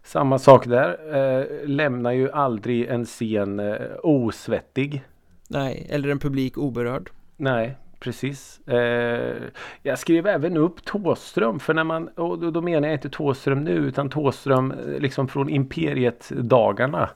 [0.03, 1.17] Samma sak där.
[1.17, 5.05] Eh, lämnar ju aldrig en scen eh, osvettig.
[5.49, 8.69] Nej, eller en publik oberörd Nej, precis.
[8.69, 9.35] Eh,
[9.83, 13.65] jag skrev även upp Tåström för när man, och då, då menar jag inte Tåström
[13.65, 17.11] nu utan Tåström eh, liksom från Imperiet-dagarna.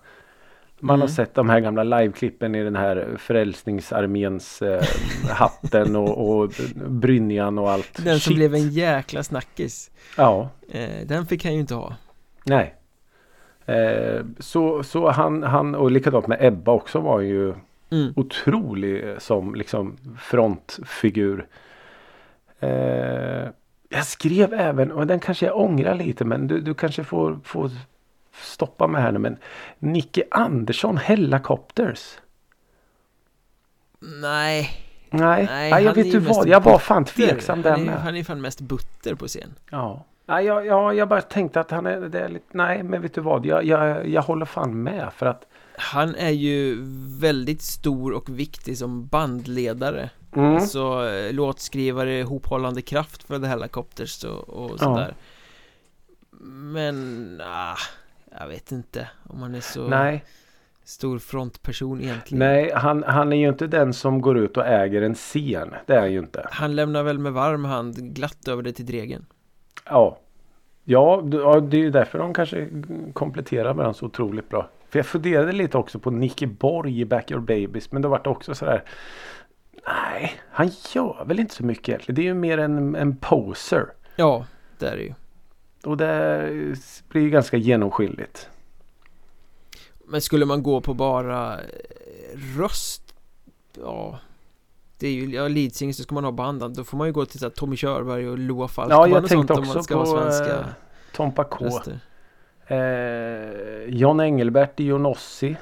[0.81, 1.01] Man Mm.
[1.01, 4.83] har sett de här gamla liveklippen i den här Frälsningsarméns eh,
[5.31, 8.05] hatten och, och brynjan och allt.
[8.05, 8.37] Den som Shit.
[8.37, 11.97] blev en jäkla snackis Ja, eh, Den fick han ju inte ha
[12.45, 12.75] nej.
[13.67, 17.55] Eh, så, så han, han och likadant med Ebba också var ju
[17.91, 18.13] mm.
[18.17, 21.47] otrolig som liksom frontfigur.
[22.61, 23.49] Eh,
[23.89, 27.71] jag skrev även, och den kanske jag ångrar lite men du, du kanske får, får
[28.43, 29.37] stoppa mig här nu men
[29.79, 32.19] Nicke Andersson Hellacopters.
[34.01, 34.71] Nej,
[35.11, 37.85] Nej, Nej, Nej jag vet du ju vad, jag var fan tveksam där han är,
[37.85, 37.95] med.
[38.03, 39.55] han är fan mest butter på scen.
[39.71, 40.05] Ja.
[40.27, 43.15] Nej, jag, jag, jag bara tänkte att han är, det är lite, nej men vet
[43.15, 45.47] du vad, jag, jag, jag håller fan med för att
[45.77, 46.77] Han är ju
[47.21, 50.11] väldigt stor och viktig som bandledare.
[50.37, 54.79] Mm, Alltså eh, låtskrivare, hophållande kraft för The Helicopters och, och Ja.
[54.79, 55.15] sådär.
[56.51, 57.77] Men, ah,
[58.41, 60.25] jag vet inte om han är så nej,
[60.85, 65.03] stor frontperson egentligen nej han, han är ju inte den som går ut och äger
[65.03, 65.75] en scen.
[65.87, 66.47] Det är han ju inte.
[66.51, 69.27] Han lämnar väl med varm hand glatt över det till Dregen
[69.85, 70.19] Ja.
[70.85, 71.23] Ja,
[71.63, 72.69] det är ju därför de kanske
[73.13, 74.71] kompletterar varandra så otroligt bra.
[74.89, 77.93] För jag funderade lite också på Nicky Borg i Back Your Babies.
[77.93, 78.85] Men det också sådär.
[79.87, 82.15] Nej, han gör väl inte så mycket egentligen.
[82.15, 83.87] Det är ju mer en, en poser.
[84.17, 84.47] Ja,
[84.79, 85.15] det är det ju
[85.85, 86.51] Och det
[87.09, 88.49] blir ju ganska genomskinligt.
[90.07, 91.65] Men skulle man gå på bara eh,
[92.59, 93.15] röst
[93.83, 94.19] Ja
[94.99, 97.25] Det är ju, ja leadsinger så ska man ha bandan Då får man ju gå
[97.27, 100.07] till så här, Tommy Körberg och Loa Falkman Ja, jag och tänkte sånt också på
[100.07, 100.67] svenska eh,
[101.15, 101.65] Tompa K.
[101.65, 102.01] röster
[102.67, 105.57] Eh, John Engelbert i Jonossi.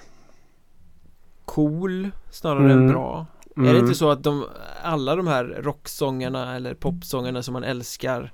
[1.44, 2.78] Cool snarare Mm.
[2.78, 3.26] än bra
[3.56, 3.82] Är det Mm.
[3.82, 4.44] inte så att de,
[4.82, 8.32] alla de här rocksångarna eller popsångarna som man älskar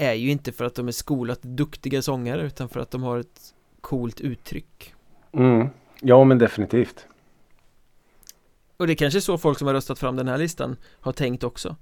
[0.00, 3.18] Är ju inte för att de är skolat duktiga sångare utan för att de har
[3.18, 4.94] ett coolt uttryck
[5.32, 5.68] Mm.
[6.00, 7.06] Ja, men definitivt.
[8.76, 11.12] Och det är kanske är så folk som har röstat fram den här listan har
[11.12, 11.76] tänkt också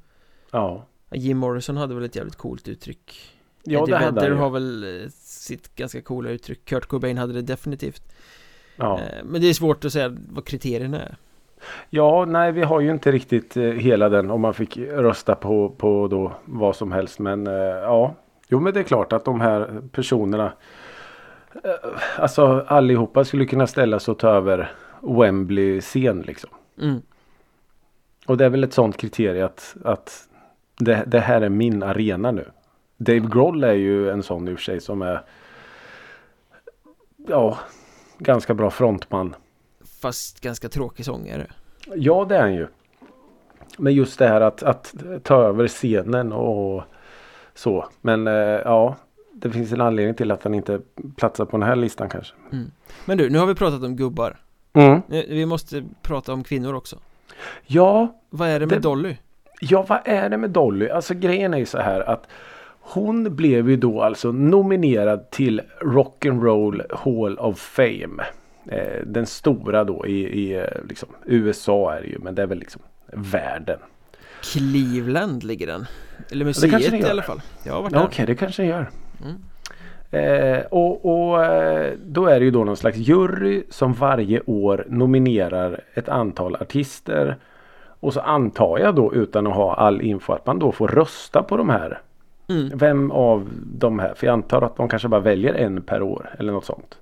[0.51, 0.87] Ja.
[1.13, 5.03] Jim Morrison hade väl ett jävligt coolt uttryck Ja, Eddie det hade Vedder har väl
[5.03, 8.03] eh, sitt ganska coola uttryck Kurt Cobain hade det definitivt
[8.77, 9.01] Ja.
[9.01, 11.17] Eh, Men det är svårt att säga vad kriterierna är
[11.91, 15.69] Ja, nej vi har ju inte riktigt eh, hela den om man fick rösta på,
[15.69, 17.19] på då vad som helst.
[17.19, 17.53] Men eh,
[17.83, 18.15] ja,
[18.49, 20.53] jo men det är klart att de här personerna
[21.65, 21.71] eh,
[22.19, 26.51] Alltså allihopa skulle kunna ställa sig och ta över Wembley-scen liksom.
[26.81, 27.03] Mm.
[28.27, 30.29] Och det är väl ett sånt kriterie att, att
[30.79, 32.45] det, det här är min arena nu.
[32.97, 35.23] Dave Grohl är ju en sån i och för sig som är
[37.29, 37.59] ja,
[38.19, 39.35] ganska bra frontman.
[40.07, 41.47] Fast ganska tråkig sångare.
[41.95, 42.67] Ja, det är han ju.
[43.79, 46.83] Men just det här att, att ta över scenen och
[47.55, 47.89] så.
[48.01, 48.33] Men eh,
[48.65, 48.97] ja,
[49.33, 50.81] det finns en anledning till att han inte
[51.17, 52.35] platsar på den här listan kanske.
[53.05, 54.37] Men du, nu har vi pratat om gubbar.
[54.73, 55.01] Mm.
[55.09, 56.97] Nu- Vi måste prata om kvinnor också.
[57.67, 59.17] Ja, Vad är det med Det- Dolly?
[59.61, 60.89] Ja, vad är det med Dolly?
[60.89, 62.27] Alltså grejen är ju så här att
[62.81, 68.25] hon blev ju då alltså nominerad till Rock'n'Roll Hall of Fame.
[68.69, 72.47] Eh, den stora då i, i eh, liksom, USA är det ju men det är
[72.47, 73.79] väl liksom världen.
[74.43, 75.87] Cleveland ligger den.
[76.31, 77.43] Eller museet i alla fall.
[77.65, 78.07] Jag har varit Ja, där.
[78.07, 78.91] Okej, det kanske den gör.
[79.25, 79.37] Mm.
[80.11, 84.85] Eh, och och eh, då är det ju då någon slags jury som varje år
[84.89, 87.37] nominerar ett antal artister.
[88.01, 91.43] Och så antar jag då utan att ha all info att man då får rösta
[91.43, 92.01] på de här.
[92.49, 92.71] Mm.
[92.75, 94.15] Vem av de här?
[94.15, 96.99] För jag antar att de kanske bara väljer en per år eller något sånt.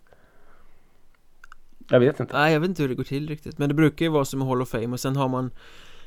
[1.89, 2.39] Jag vet inte.
[2.39, 3.59] Nej, jag vet inte hur det går till riktigt.
[3.59, 5.51] Men det brukar ju vara som i Hall of Fame och sen har man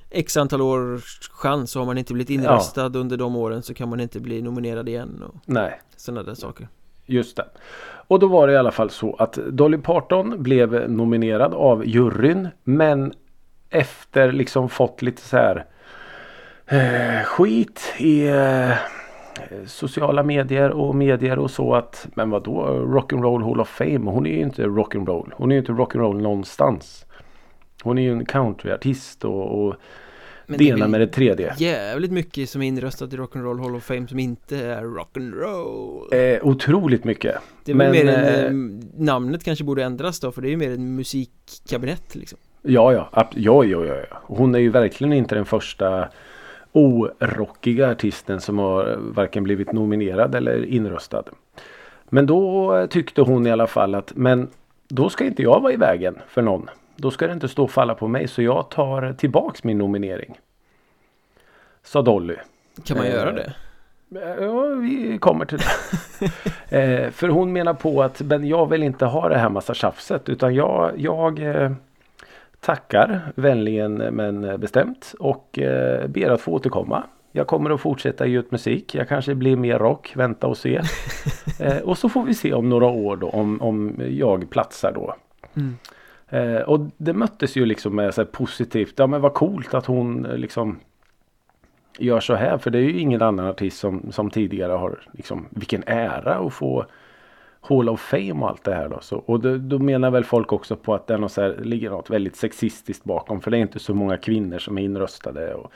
[0.09, 3.99] X antal års chans har man inte blivit inröstad under de åren så kan man
[3.99, 6.67] inte bli nominerad igen och Nej, sådana där saker.
[7.05, 7.45] just det.
[8.09, 12.47] Och då var det i alla fall så att Dolly Parton blev nominerad av juryn.
[12.63, 13.13] Men
[13.69, 15.65] efter liksom fått lite så här
[16.65, 18.71] eh, skit i eh,
[19.65, 24.31] sociala medier och medier och så att men vadå Rock'n'Roll Hall of Fame hon är
[24.31, 25.31] ju inte rock'n'roll.
[25.35, 27.05] Hon är ju inte rock'n'roll någonstans.
[27.83, 29.75] Hon är ju en countryartist och, och
[30.45, 31.53] Men det ena med det tredje.
[31.57, 36.47] Jävligt mycket som är inröstat i Rock'n'Roll Hall of Fame som inte är rock'n'roll Eh,
[36.47, 37.35] otroligt mycket.
[37.63, 38.51] Det är men, mer en, eh, eh,
[38.97, 43.09] namnet kanske borde ändras då för det är ju mer en musikkabinett liksom Ja, ja,
[43.35, 44.21] ja, ja, ja, ja.
[44.23, 46.09] Hon är ju verkligen inte den första
[46.77, 51.23] orockiga artisten som har varken blivit nominerad eller inröstad.
[52.09, 54.47] Men då eh, tyckte hon i alla fall att men
[54.87, 56.69] då ska inte jag vara i vägen för någon.
[56.95, 60.39] Då ska det inte stå och falla på mig så jag tar tillbaks min nominering.
[61.83, 62.35] Sa Dolly.
[62.83, 63.53] Kan man Eh, göra det?
[64.39, 66.25] Ja, vi kommer till det.
[67.05, 70.29] eh, för hon menar på att men jag vill inte ha det här massa tjafset
[70.29, 71.71] utan jag, jag eh,
[72.59, 77.03] tackar vänligen men bestämt och eh, ber att få återkomma.
[77.37, 78.95] Jag kommer att fortsätta ge ut musik.
[78.95, 80.13] Jag kanske blir mer rock.
[80.15, 80.81] Vänta och se.
[81.59, 85.15] eh, och så får vi se om några år då om, om jag platsar då.
[85.53, 85.77] Mm.
[86.29, 88.93] Eh, och det möttes ju liksom med så här positivt.
[88.95, 90.79] Ja men vad coolt att hon eh, liksom
[91.97, 92.57] gör så här.
[92.57, 96.53] För det är ju ingen annan artist som, som tidigare har liksom vilken ära att
[96.53, 96.85] få
[97.69, 98.99] Hall of Fame och allt det här då.
[99.01, 101.89] Så, och då, då menar väl folk också på att det något så här, ligger
[101.89, 103.41] något väldigt sexistiskt bakom.
[103.41, 105.53] För det är inte så många kvinnor som är inröstade.
[105.53, 105.71] Och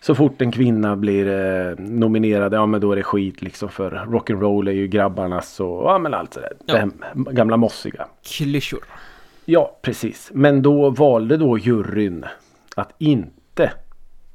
[0.00, 3.68] så fort en kvinna blir eh, nominerad, ja men då är det skit liksom.
[3.68, 6.52] För rock'n'roll är ju grabbarnas och ja men allt det där.
[6.66, 6.88] Ja.
[7.14, 8.06] Det gamla mossiga.
[8.22, 8.84] Klyschor
[9.44, 10.30] Ja, precis.
[10.34, 12.24] Men då valde då juryn
[12.76, 13.72] att inte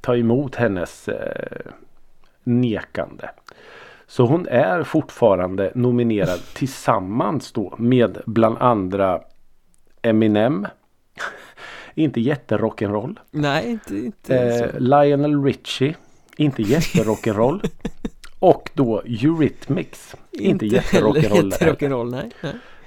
[0.00, 1.72] ta emot hennes eh,
[2.42, 3.30] nekande.
[4.10, 9.20] Så hon är fortfarande nominerad tillsammans då med bland andra
[10.02, 10.66] Eminem.
[11.94, 13.18] inte jätterock'n'roll.
[13.30, 15.94] Nej, inte, inte Eh, Lionel Richie.
[16.36, 17.68] Inte jätterock'n'roll.
[18.38, 20.16] Och då Eurythmics.
[20.30, 21.50] Inte, heller jätterock'n'roll.
[21.50, 22.30] jätterock'n'roll, nej,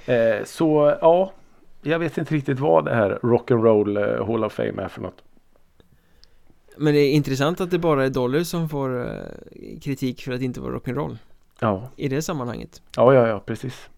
[0.06, 0.18] nej.
[0.18, 1.32] Eh, så ja,
[1.82, 5.22] jag vet inte riktigt vad det här Rock'n'Roll eh, Hall of Fame är för något.
[6.76, 10.40] Men det är intressant att det bara är Dolly som får eh, kritik för att
[10.40, 11.16] inte vara rock'n'roll
[11.60, 13.88] Ja, I det sammanhanget ja, ja, ja precis.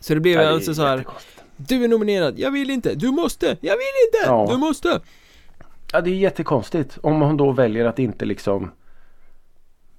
[0.00, 1.06] Så det blev Ja, det alltså så här.
[1.56, 4.46] Du är nominerad, jag vill inte, du måste, jag vill inte, Ja.
[4.50, 5.00] du måste
[5.92, 8.70] Ja, det är jättekonstigt om hon då väljer att inte liksom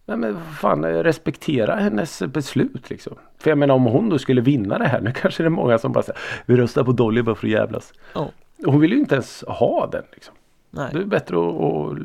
[0.05, 3.15] Nej men fan respektera hennes beslut liksom.
[3.37, 5.01] För jag menar om hon då skulle vinna det här.
[5.01, 7.51] Nu kanske det är många som bara säger Vi röstar på Dolly bara för att
[7.53, 7.93] jävlas.
[8.13, 8.29] Ja.
[8.65, 10.35] Hon vill ju inte ens ha den liksom.
[10.75, 11.97] Nej, Det är bättre att,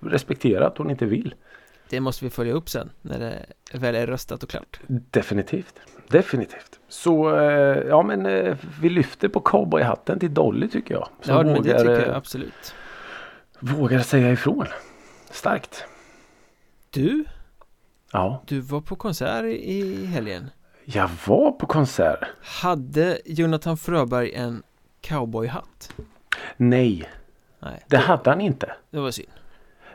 [0.00, 1.34] respektera att hon inte vill.
[1.88, 3.46] det måste vi följa upp sen när det
[3.78, 5.74] väl är röstat och klart Definitivt.
[6.08, 6.80] Definitivt.
[6.88, 11.08] Så eh, ja men eh, vi lyfter på cowboyhatten till Dolly tycker jag.
[11.20, 12.74] Som Ja, men det tycker jag eh, absolut
[13.60, 14.66] vågar säga ifrån.
[15.30, 15.84] Starkt.
[16.90, 17.24] Du,
[18.12, 18.42] Ja.
[18.46, 20.50] du var på konsert i helgen
[20.84, 22.18] Jag var på konsert.
[22.42, 24.62] Hade Jonathan Fröberg en
[25.00, 25.94] cowboyhatt?
[26.56, 27.08] Nej,
[27.58, 28.72] Nej, det hade han inte.
[28.90, 29.28] det var synd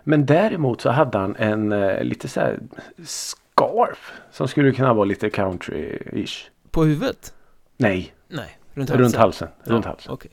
[0.04, 2.60] Men däremot så hade han en eh, lite så här
[3.04, 4.14] scarf.
[4.32, 6.50] Som skulle kunna vara lite country-ish.
[6.72, 7.34] På huvudet?
[7.78, 9.48] Nej, Nej, runt halsen runt halsen.
[9.64, 10.14] Ja, Runt halsen.
[10.14, 10.32] Okej,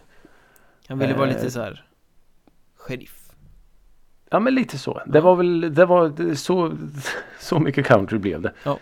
[0.88, 1.34] Han ville vara Eh.
[1.34, 1.84] lite så här
[2.76, 3.16] sheriff.
[4.30, 5.02] Ja men lite så.
[5.06, 6.72] Det var väl det var så,
[7.40, 8.52] så mycket country blev det.
[8.64, 8.78] Ja.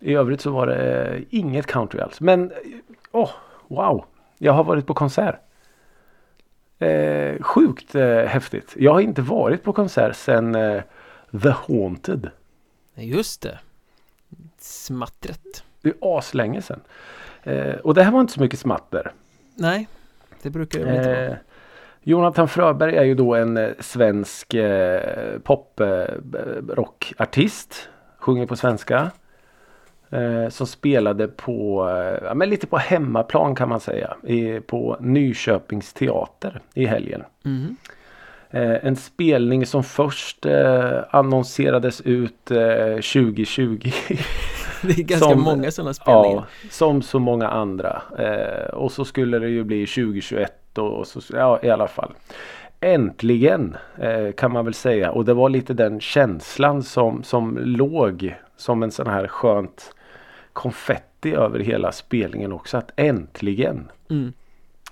[0.00, 2.20] I övrigt så var det eh, inget country alls.
[2.20, 2.56] Men eh,
[3.12, 3.30] åh,
[3.68, 4.04] wow.
[4.38, 5.40] Jag har varit på konsert.
[6.82, 8.74] Eh, sjukt eh, häftigt.
[8.76, 10.82] Jag har inte varit på konsert sedan eh,
[11.42, 12.30] The Haunted.
[12.94, 13.58] Just det.
[14.58, 15.64] Smattret.
[15.82, 16.80] Det är aslänge sedan.
[17.42, 19.12] Eh, och det här var inte så mycket smatter.
[19.54, 19.88] Nej,
[20.42, 21.26] det brukar det inte vara.
[21.26, 21.34] Eh,
[22.02, 27.88] Jonathan Fröberg är ju då en eh, svensk eh, poprockartist.
[28.18, 29.10] Sjunger på svenska.
[30.12, 34.16] Eh, som spelade på, eh, ja, men lite på hemmaplan kan man säga.
[34.26, 37.22] I, på Nyköpings teater i helgen.
[37.42, 37.76] Mhm.
[38.50, 43.78] Eh, en spelning som först eh, annonserades ut eh, 2020.
[44.82, 46.36] Det är ganska Som- många sådana spelningar.
[46.62, 48.02] Ja, som så många andra.
[48.18, 52.12] Eh, och så skulle det ju bli 2021 och, och så, ja i alla fall.
[52.80, 58.34] Äntligen eh, kan man väl säga och det var lite den känslan som, som låg
[58.56, 59.94] som en sån här skönt
[60.52, 62.76] konfetti över hela spelningen också.
[62.76, 63.90] Att äntligen.
[64.10, 64.32] Mm.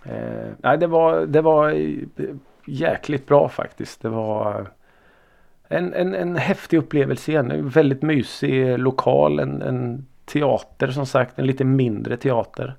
[0.05, 4.03] Eh, nej det var, det var eh, jäkligt bra faktiskt.
[4.03, 4.71] Det var
[5.69, 7.51] en, en, en häftig upplevelse igen.
[7.51, 9.39] En väldigt mysig lokal.
[9.39, 11.39] En, en teater som sagt.
[11.39, 12.75] En lite mindre teater.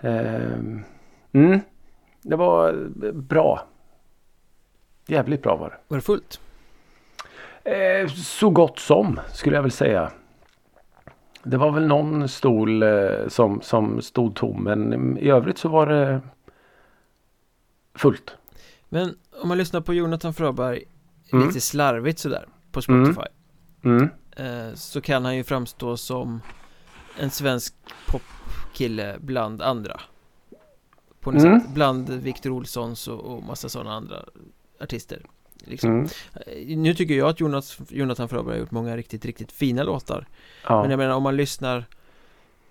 [0.00, 0.84] Ehm,
[1.32, 1.60] mm,
[2.22, 2.72] det var
[3.12, 3.66] bra.
[5.06, 5.76] Jävligt bra var det.
[5.88, 6.40] Var det fullt?
[7.64, 10.12] Eh, så gott som skulle jag väl säga.
[11.44, 15.86] Det var väl någon stol eh, som, som stod tom men i övrigt så var
[15.86, 16.20] det
[17.94, 18.36] fullt.
[18.88, 20.84] Men om man lyssnar på Jonathan Fröberg
[21.32, 21.46] Mm.
[21.46, 23.26] lite slarvigt sådär på Spotify
[23.84, 24.08] Mm.
[24.36, 26.40] eh, så kan han ju framstå som
[27.20, 27.74] en svensk
[28.06, 30.00] popkille bland andra.
[31.20, 31.60] På något Mm.
[31.60, 34.16] sätt, bland Victor Olssons och, och massa sådana andra
[34.80, 35.22] artister.
[35.66, 35.90] Liksom.
[35.90, 36.04] Mm.
[36.46, 40.26] Eh, Nu tycker jag att Jonas, Jonathan Fröberg har gjort många riktigt, riktigt fina låtar.
[40.68, 40.80] Ja.
[40.82, 41.84] Men jag menar om man lyssnar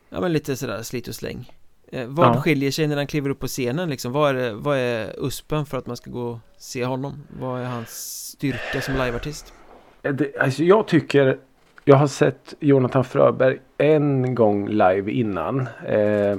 [0.10, 1.52] Ja men lite sådär slit och släng
[1.92, 2.42] eh, Vad Ja.
[2.42, 4.12] skiljer sig när han kliver upp på scenen liksom?
[4.12, 7.24] Vad är, det, vad är USPen för att man ska gå och se honom?
[7.40, 7.90] Vad är hans
[8.38, 9.54] styrka som liveartist?
[10.02, 11.40] Det, alltså jag tycker
[11.86, 15.68] Jag har sett Jonathan Fröberg en gång live innan.
[15.88, 16.38] Eh,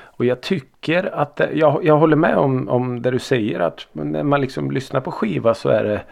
[0.00, 3.86] och jag tycker att det, jag, jag håller med om, om det du säger att
[3.92, 6.02] när man liksom lyssnar på skiva så är det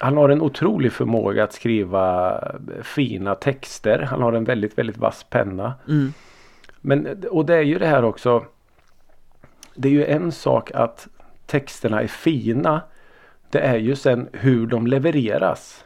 [0.00, 2.40] Han har en otrolig förmåga att skriva
[2.82, 3.98] fina texter.
[3.98, 5.74] Han har en väldigt väldigt vass penna.
[5.88, 6.12] Mm.
[6.80, 8.44] Men och det är ju det här också.
[9.74, 11.08] Det är ju en sak att
[11.46, 12.80] texterna är fina.
[13.50, 15.84] Det är ju sen hur de levereras.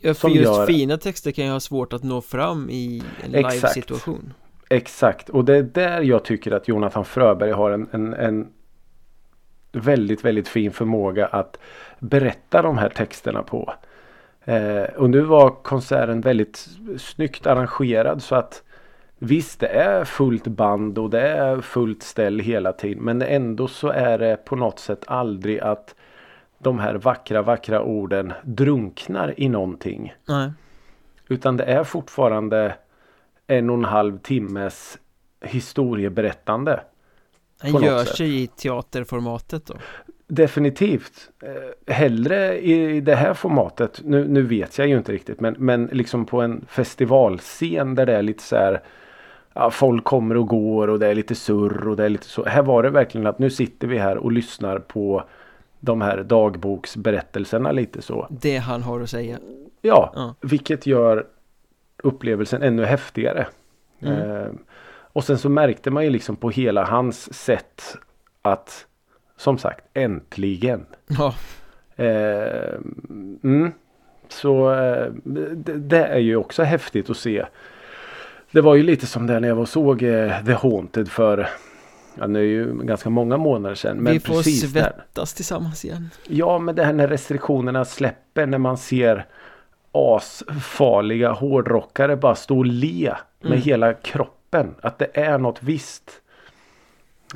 [0.00, 3.32] Ja, för just gör- fina texter kan ju ha svårt att nå fram i en
[3.32, 4.34] live-situation
[4.74, 8.48] Exakt och det är där jag tycker att Jonathan Fröberg har en, en, en
[9.72, 11.58] väldigt väldigt fin förmåga att
[11.98, 13.74] berätta de här texterna på.
[14.44, 18.62] Eh, och nu var konserten väldigt snyggt arrangerad så att
[19.18, 23.88] Visst det är fullt band och det är fullt ställ hela tiden men ändå så
[23.88, 25.94] är det på något sätt aldrig att
[26.58, 30.14] de här vackra vackra orden drunknar i någonting.
[30.28, 30.50] Nej,
[31.28, 32.74] Utan det är fortfarande
[33.46, 34.98] en och en halv timmes
[35.40, 36.80] historieberättande.
[37.64, 38.16] något gör sätt.
[38.16, 39.74] sig i teaterformatet då
[40.26, 41.30] Definitivt.
[41.42, 44.00] Eh, hellre i det här formatet.
[44.04, 45.40] Nu, nu vet jag ju inte riktigt.
[45.40, 48.82] Men, men liksom på en festivalscen där det är lite så här.
[49.52, 52.44] Ja, folk kommer och går och det är lite surr och det är lite så.
[52.44, 55.24] Här var det verkligen att nu sitter vi här och lyssnar på
[55.80, 58.26] de här dagboksberättelserna lite så.
[58.30, 59.38] Det han har att säga
[59.82, 60.34] Ja, Ja.
[60.40, 61.26] vilket gör
[62.04, 63.46] upplevelsen ännu häftigare.
[64.00, 64.30] Mm.
[64.30, 64.48] Eh,
[65.12, 67.96] och sen så märkte man ju liksom på hela hans sätt
[68.42, 68.86] att
[69.36, 70.86] som sagt äntligen.
[71.06, 71.34] Ja,
[71.96, 72.74] Eh,
[73.44, 73.72] mm,
[74.28, 77.44] så eh, det, det är ju också häftigt att se.
[78.50, 81.48] Det var ju lite som det när jag var såg eh, The Haunted för
[82.18, 83.96] Ja, det är ju ganska många månader sedan.
[83.96, 84.80] Men vi får precis där.
[84.80, 89.26] svettas tillsammans igen Ja, men det här när restriktionerna släpper när man ser
[89.94, 93.62] asfarliga hårdrockare bara stå och le med Mm.
[93.62, 94.74] hela kroppen.
[94.80, 96.20] Att det är något visst.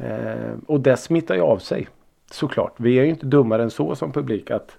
[0.03, 1.89] Eh, och det smittar ju av sig.
[2.31, 2.75] Såklart.
[2.77, 4.77] Vi är ju inte dummare än så som publik att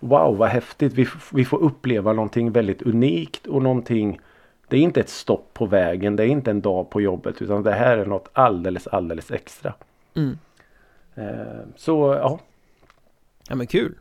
[0.00, 0.92] Wow vad häftigt.
[0.92, 4.20] Vi, vi får uppleva någonting väldigt unikt och någonting
[4.68, 6.16] Det är inte ett stopp på vägen.
[6.16, 7.42] Det är inte en dag på jobbet.
[7.42, 9.74] Utan det här är något alldeles alldeles extra.
[10.14, 10.38] mm.
[11.14, 12.38] Eh, så ja.
[13.48, 13.94] Ja men kul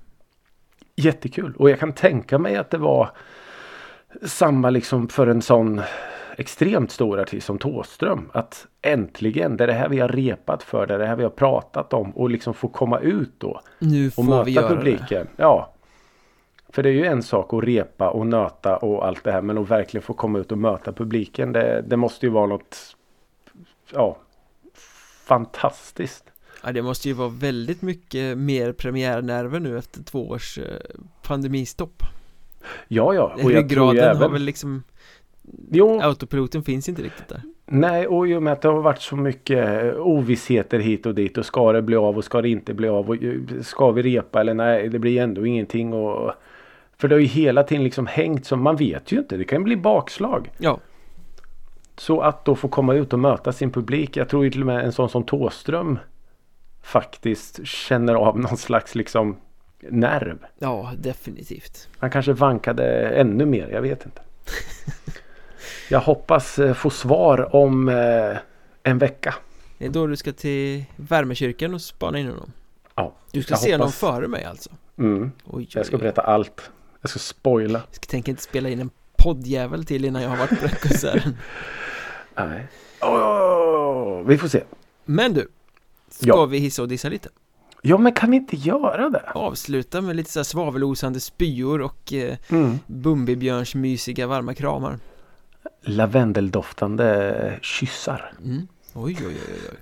[0.95, 3.09] Jättekul och jag kan tänka mig att det var
[4.23, 5.81] samma liksom för en sån
[6.37, 8.29] extremt stor artist som Tåström.
[8.33, 11.23] Att äntligen, det är det här vi har repat för, det är det här vi
[11.23, 13.61] har pratat om och liksom få komma ut då.
[13.79, 15.27] Nu Och får möta vi göra publiken.
[15.35, 15.71] Ja.
[16.69, 19.41] För det är ju en sak att repa och nöta och allt det här.
[19.41, 21.51] Men att verkligen få komma ut och möta publiken.
[21.51, 22.95] Det, det måste ju vara något
[23.93, 24.17] ja,
[25.27, 26.31] fantastiskt.
[26.65, 30.63] Ja, det måste ju vara väldigt mycket mer premiärnerver nu efter två års eh,
[31.23, 32.03] pandemistopp.
[32.87, 33.35] Ja, ja.
[33.43, 34.31] Och Ryggraden har även...
[34.31, 34.83] väl liksom,
[35.71, 37.41] Jo, autopiloten finns inte riktigt där.
[37.65, 41.37] nej och i och med att det har varit så mycket ovissheter hit och dit.
[41.37, 43.09] Och ska det bli av och ska det inte bli av.
[43.09, 45.93] Och eh, ska vi repa eller nej, det blir ändå ingenting.
[45.93, 46.33] Och...
[46.97, 49.37] För det har ju hela tiden liksom hängt som man vet ju inte.
[49.37, 50.51] Det kan bli bakslag.
[50.57, 50.79] Ja,
[51.97, 54.17] Så att då få komma ut och möta sin publik.
[54.17, 55.99] Jag tror ju till och med en sån som Tåström
[56.85, 59.37] faktiskt känner av någon slags liksom
[59.89, 60.37] nerv.
[60.59, 61.89] ja definitivt.
[61.99, 63.67] Han kanske vankade ännu mer.
[63.69, 64.21] Jag vet inte.
[65.89, 68.37] Jag hoppas eh, få svar om eh,
[68.83, 69.35] en vecka.
[69.77, 72.51] Det är då du ska till värmekyrkan och spana in honom.
[72.95, 73.99] Ja, Du ska se honom hoppas.
[73.99, 74.69] före mig alltså.
[74.97, 75.31] Mm.
[75.45, 76.01] Oj, Jag ska oj, oj.
[76.03, 76.71] berätta allt.
[77.01, 77.79] Jag ska spoila.
[77.87, 80.75] Jag ska tänka inte spela in en poddjävel till innan jag har varit på den
[80.81, 81.37] konserten.
[82.35, 82.67] Nej.
[83.01, 84.63] Åh, vi får se.
[85.05, 85.47] Men du,
[86.15, 86.45] ska Ja.
[86.45, 87.29] vi hissa och dissa lite?
[87.81, 89.23] Ja men kan vi inte göra det?
[89.33, 92.79] Avsluta med lite så här svavelosande spyor och eh, Mm.
[92.87, 94.99] Bumbibjörns mysiga varma kramar.
[95.83, 98.33] Lavendeldoftande kyssar.
[98.43, 98.67] Mm.
[98.93, 99.77] Oj, oj, oj, oj.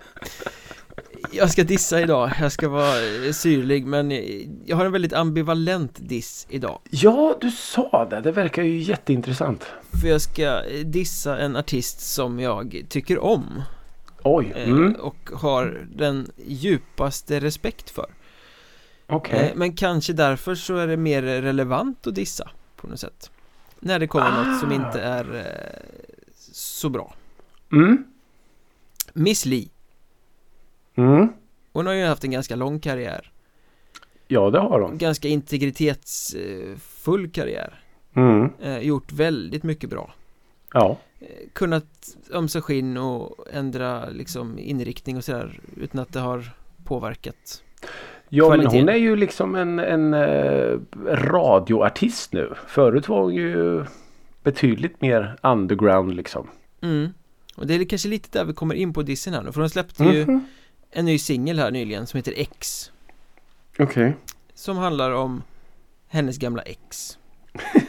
[1.32, 5.14] Jag ska dissa idag, jag ska vara eh, syrlig men eh, jag har en väldigt
[5.14, 6.80] ambivalent diss idag.
[6.90, 8.22] Ja, du sa det.
[8.22, 9.66] Det verkar ju jätteintressant.
[10.02, 13.62] För jag ska eh, dissa en artist som jag tycker om
[14.24, 14.52] Oj.
[14.56, 14.94] eh, Mm.
[14.94, 18.10] och har den djupaste respekt för.
[19.08, 19.40] Okej.
[19.50, 23.32] Eh, Men kanske därför så är det mer relevant att dissa på något sätt.
[23.80, 24.76] När det kommer något som Ah.
[24.76, 25.44] inte är eh,
[26.52, 27.14] så bra.
[27.72, 28.04] Mm.
[29.14, 29.70] Miss Li,
[30.96, 31.28] Mm.
[31.74, 33.32] hon har ju haft en ganska lång karriär.
[34.28, 34.98] Ja, det har hon.
[34.98, 37.80] ganska integritetsfull karriär.
[38.16, 38.50] Mm.
[38.82, 40.14] Gjort väldigt mycket bra.
[40.74, 40.98] Ja.
[41.24, 46.52] Eh, Kunnat ömsa skinn och ändra liksom inriktning och sådär utan att det har
[46.84, 47.64] påverkat.
[48.30, 48.80] Ja, men Kvaliteten.
[48.80, 52.54] hon är ju liksom en, en eh, radioartist nu.
[52.68, 53.86] Förut var hon ju
[54.44, 56.48] betydligt mer underground liksom.
[56.82, 57.10] Mm.
[57.56, 59.70] Och det är kanske lite där vi kommer in på dissen här nu för hon
[59.70, 60.46] släppte ju Mhm.
[60.92, 62.92] en ny singel här nyligen som heter X
[63.80, 64.16] Okej.
[64.54, 65.44] Som handlar om
[66.08, 67.18] hennes gamla ex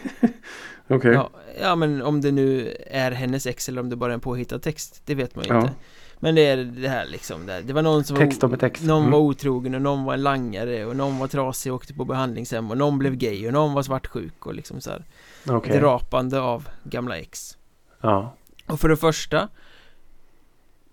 [0.88, 1.12] Okej.
[1.12, 1.30] ja,
[1.60, 4.58] ja men om det nu är hennes ex eller om det bara är en påhittad
[4.58, 5.60] text Det vet man ju Ja.
[5.60, 5.72] inte
[6.20, 7.62] Men det är det här liksom där.
[7.62, 8.82] Det var någon som Text var, ex.
[8.82, 9.12] Någon Mm.
[9.12, 12.70] var otrogen och någon var en langare och någon var trasig och åkte på behandlingshem
[12.70, 15.04] och någon blev gay och någon var svartsjuk och liksom så här
[15.48, 15.78] Okej.
[15.78, 17.58] Drapande av gamla ex
[18.00, 18.34] Ja.
[18.66, 19.48] Och för det första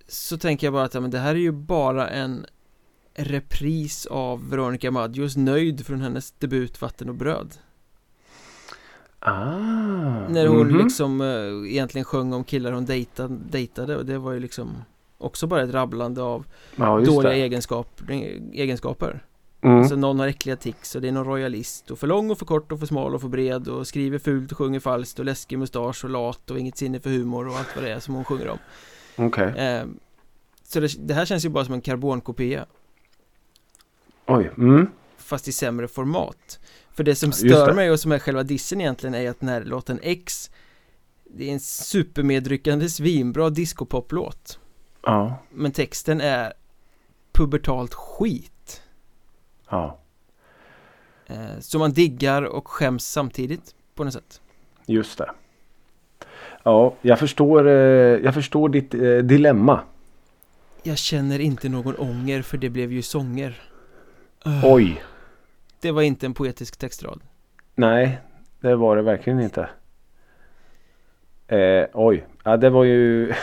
[0.08, 2.46] Så tänker jag bara att ja, men det här är ju bara en
[3.16, 7.54] repris av Veronica Maggios Nöjd från hennes debut Vatten och bröd
[9.24, 10.28] Ah.
[10.30, 10.78] När hon Mhm.
[10.78, 14.78] liksom eh, egentligen sjöng om killar hon dejtade, dejtade och det var ju liksom
[15.17, 16.45] också bara ett rabblande av
[16.76, 18.01] Ja, dåliga egenskap,
[18.53, 19.26] egenskaper
[19.63, 19.78] Mm.
[19.80, 22.45] Alltså någon har äckliga tics och det är någon royalist och för lång och för
[22.45, 25.59] kort och för smal och för bred och skriver fult och sjunger falskt och läskig
[25.59, 28.24] mustasch och lat och inget sinne för humor och allt vad det är som hon
[28.26, 28.57] sjunger om
[29.15, 29.45] Okej.
[29.57, 29.84] eh,
[30.63, 32.65] Så det, det här känns ju bara som en karbonkopia
[34.28, 34.51] Oj.
[34.57, 34.88] Mm.
[35.32, 36.59] Fast i sämre format
[36.93, 37.73] För det som stör det.
[37.73, 40.51] mig och som är själva dissen egentligen är att den här låten X
[41.23, 44.59] Det är en supermedryckande svinbra discopoplåt
[45.03, 45.36] Ja.
[45.51, 46.53] Men texten är
[47.32, 48.82] pubertalt skit
[49.69, 49.99] Ja.
[51.27, 54.41] eh, Så man diggar och skäms samtidigt på något sätt
[54.86, 55.32] Just det.
[56.63, 57.73] Ja, jag förstår, eh,
[58.23, 59.79] jag förstår ditt eh, dilemma.
[60.84, 63.61] Jag känner inte någon ånger för det blev ju sånger
[64.63, 65.01] Oj.
[65.82, 67.21] Det var inte en poetisk textrad
[67.75, 68.19] Nej,
[68.59, 69.69] det var det verkligen inte.
[71.47, 72.25] Eh, oj.
[72.43, 73.34] Ja, det var ju...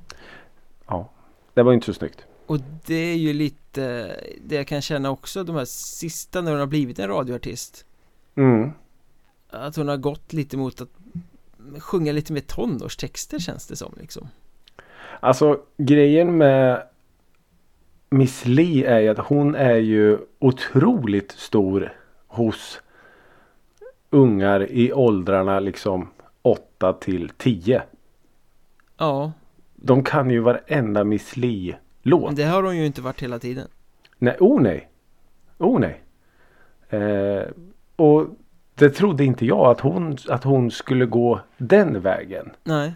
[0.86, 1.10] ja,
[1.54, 2.26] det var inte så snyggt.
[2.46, 6.60] Och det är ju lite det jag kan känna också de här sista när hon
[6.60, 7.86] har blivit en radioartist
[8.36, 8.72] Mm.
[9.50, 10.88] Att hon har gått lite mot att
[11.78, 14.28] sjunga lite mer tonårstexter känns det som liksom
[15.20, 16.82] Alltså grejen med
[18.14, 21.92] Miss Li är ju att hon är ju otroligt stor
[22.26, 22.80] hos
[24.10, 26.08] ungar i åldrarna liksom
[26.42, 27.82] 8 till 10.
[28.96, 29.32] Ja,
[29.74, 32.24] De kan ju varenda Miss Li-låt.
[32.24, 33.68] men det har hon ju inte varit hela tiden
[34.18, 34.88] Nej, oh nej.
[35.58, 36.02] Oh nej.
[36.88, 37.44] Eh,
[37.96, 38.26] och
[38.74, 42.50] det trodde inte jag att hon, att hon skulle gå den vägen.
[42.64, 42.92] Nej,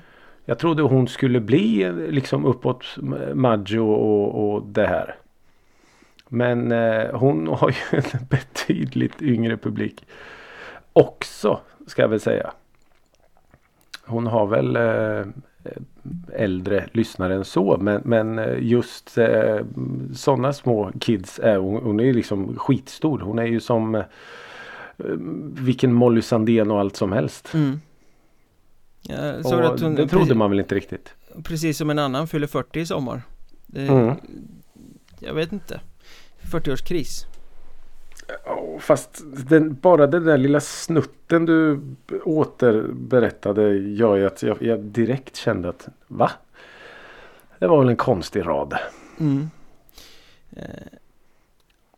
[0.48, 2.84] jag trodde hon skulle bli eh, liksom uppåt
[3.34, 5.14] Maggio och, och det här.
[6.28, 10.06] Men eh, hon har ju en betydligt yngre publik.
[10.92, 12.52] Också ska jag väl säga.
[14.04, 15.26] Hon har väl eh,
[16.32, 17.76] äldre lyssnare än så.
[17.80, 19.58] Men, men eh, just eh,
[20.14, 23.18] sådana små kids är hon, hon är ju liksom skitstor.
[23.18, 24.04] Hon är ju som eh,
[25.60, 27.54] vilken Molly Sandén och allt som helst.
[27.54, 27.80] Mm.
[29.02, 31.14] Jag såg att hon, det trodde man väl inte riktigt.
[31.44, 33.22] Precis som en annan fyller 40 i sommar.
[33.66, 34.14] Det, Mm.
[35.20, 35.80] Jag vet inte.
[36.42, 37.26] 40-årskris.
[38.44, 41.80] Ja, Fast den, bara den där lilla snutten du
[42.24, 46.30] återberättade gör ju att jag, jag direkt kände att va?
[47.58, 48.74] Det var väl en konstig rad.
[49.20, 49.50] Mm.
[50.56, 50.62] Eh,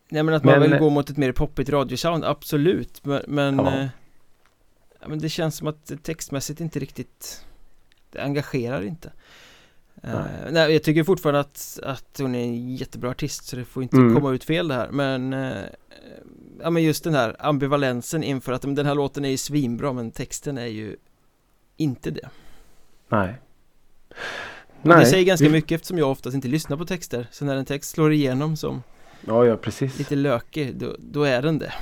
[0.09, 3.05] nej men att man Men- vill gå mot ett mer poppigt radiosound, absolut.
[3.05, 3.79] Men, men, Ja.
[3.81, 3.87] eh,
[5.01, 7.45] ja, men det känns som att textmässigt inte riktigt
[8.11, 9.13] Det engagerar inte.
[10.03, 10.53] Eh, Nej.
[10.53, 13.97] nej, jag tycker fortfarande att, att hon är en jättebra artist så det får inte
[13.97, 14.15] Mm.
[14.15, 15.63] komma ut fel det här men eh,
[16.63, 20.11] Ja men just den här ambivalensen inför att den här låten är ju svinbra men
[20.11, 20.97] texten är ju
[21.77, 22.29] inte det.
[23.09, 23.35] Nej.
[24.83, 27.27] Och det säger ganska vi- mycket eftersom jag oftast inte lyssnar på texter.
[27.31, 28.83] Så när en text slår igenom som
[29.27, 29.99] Ja, ja precis.
[29.99, 31.73] lite lökig, då, då är den det.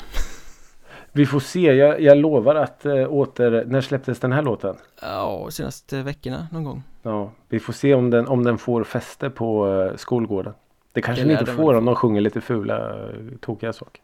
[1.12, 1.60] Vi får se.
[1.74, 3.64] Jag, jag lovar att äh, åter...
[3.66, 4.76] När släpptes den här låten?
[5.02, 6.82] Ja, senaste veckorna någon gång.
[7.02, 10.54] Ja, vi får se om den, om den får fäste på äh, skolgården.
[10.92, 13.08] Det kanske Det den inte får om de sjunger lite fula, äh,
[13.40, 14.02] tokiga saker.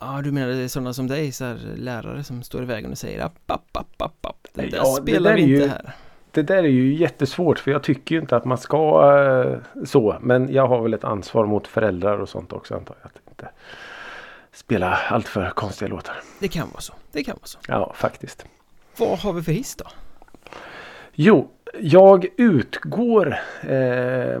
[0.00, 2.90] Ja, du menar det är sådana som dig, så här lärare som står i vägen
[2.90, 4.46] och säger app, app, app, app, app.
[4.54, 5.92] Det där Ja, det spelar där vi inte ju- här.
[6.30, 9.12] Det där är ju jättesvårt för jag tycker ju inte att man ska
[9.76, 10.16] äh, så.
[10.20, 13.06] Men jag har väl ett ansvar mot föräldrar och sånt också antar jag.
[13.06, 13.48] Att inte
[14.52, 16.16] spela allt för konstiga låtar.
[16.38, 17.58] Det kan vara så, det kan vara så.
[17.68, 18.44] Ja, faktiskt.
[18.96, 19.84] Vad har vi för hiss då?
[21.12, 21.50] Jo,
[21.80, 23.36] jag utgår.
[23.62, 24.40] Eh,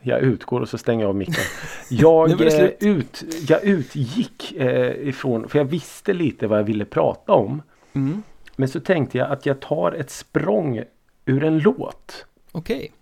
[0.00, 1.34] jag utgår och så stänger jag av micken.
[1.90, 7.32] Jag, eh, ut, jag utgick eh, ifrån, för jag visste lite vad jag ville prata
[7.32, 7.62] om.
[7.92, 8.22] Mm,
[8.56, 10.82] Men så tänkte jag att jag tar ett språng
[11.24, 12.26] ur en låt.
[12.52, 12.92] okej.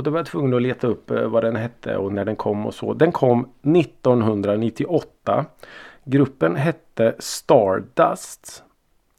[0.00, 2.36] Och då var jag tvungen att leta upp eh, vad den hette och när den
[2.36, 2.94] kom och så.
[2.94, 5.44] Den kom 1998.
[6.04, 8.62] Gruppen hette Stardust.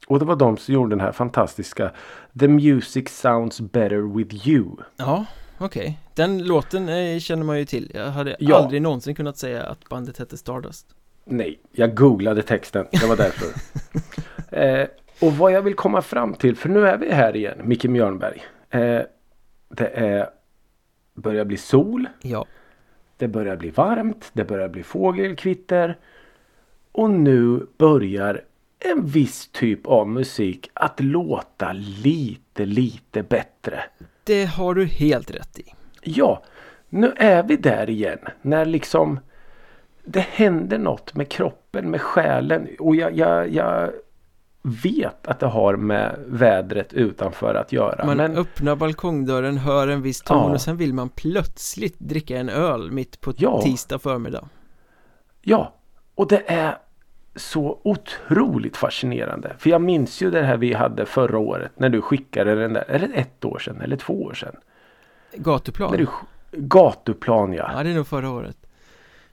[0.08, 1.92] Och det var de som gjorde den här fantastiska
[2.40, 4.66] The Music Sounds Better With You.
[4.98, 5.26] Ja,
[5.58, 6.00] okej.
[6.16, 7.92] Den låten eh, känner man ju till.
[7.94, 8.56] Jag hade Ja.
[8.58, 10.86] aldrig någonsin kunnat säga att bandet hette Stardust.
[11.26, 12.86] Nej, jag googlade texten.
[12.92, 13.48] Det var därför.
[14.82, 14.88] eh,
[15.22, 18.44] och vad jag vill komma fram till, för nu är vi här igen, Micke Mjörnberg.
[18.70, 19.02] Eh,
[19.70, 20.30] det är,
[21.22, 22.08] börjar bli sol.
[22.22, 22.46] Ja,
[23.18, 24.30] Det börjar bli varmt.
[24.34, 25.98] Det börjar bli fågelkvitter.
[26.92, 28.42] Och nu börjar
[28.80, 33.84] en viss typ av musik att låta lite, lite bättre.
[34.24, 35.64] det har du helt rätt i.
[36.02, 36.44] Ja,
[36.90, 38.20] nu är vi där igen.
[38.42, 39.20] När liksom
[40.04, 42.68] det händer något med kroppen, med själen.
[42.80, 43.92] Och jag, jag, jag
[44.62, 48.06] vet att det har med vädret utanför att göra.
[48.06, 50.54] Man men öppnar balkongdörren, hör en viss ton Ja.
[50.54, 53.62] och sen vill man plötsligt dricka en öl mitt på Ja.
[53.62, 54.50] tisdag förmiddag.
[55.42, 55.74] ja,
[56.16, 56.78] och det är
[57.36, 59.56] så otroligt fascinerande.
[59.58, 61.72] För jag minns ju det här vi hade förra året.
[61.76, 62.84] När du skickade den där.
[62.88, 64.56] Är det ett år sedan eller två år sedan?
[65.36, 65.92] Gatuplan.
[65.92, 66.08] När du,
[66.52, 67.72] gatuplan ja.
[67.76, 68.58] Ja, det är nog förra året.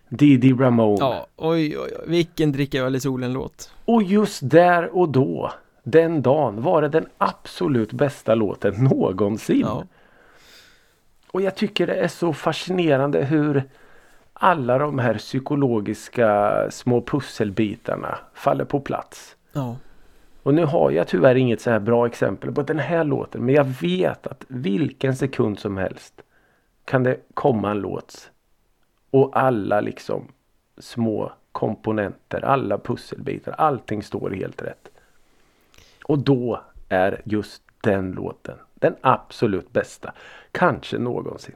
[0.09, 0.97] Didi Ramone.
[1.01, 2.05] Ja, oj, oj, oj.
[2.07, 3.73] Vilken dricka öl i solen-låt.
[3.85, 5.53] Och just där och då.
[5.83, 9.61] Den dagen var det den absolut bästa låten någonsin.
[9.61, 9.85] Ja,
[11.31, 13.63] Och jag tycker det är så fascinerande hur
[14.33, 19.37] alla de här psykologiska små pusselbitarna faller på plats.
[19.53, 19.77] ja.
[20.43, 23.45] Och nu har jag tyvärr inget så här bra exempel på den här låten.
[23.45, 26.15] Men jag vet att vilken sekund som helst
[26.85, 28.31] kan det komma en låt.
[29.11, 30.29] Och alla liksom
[30.79, 34.89] små komponenter, alla pusselbitar, allting står helt rätt.
[36.05, 40.13] Och då är just den låten den absolut bästa.
[40.53, 41.55] Kanske någonsin.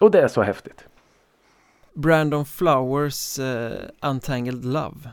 [0.00, 0.84] Och det är så häftigt.
[1.94, 3.70] Brandon Flowers uh,
[4.02, 5.10] Untangled Love.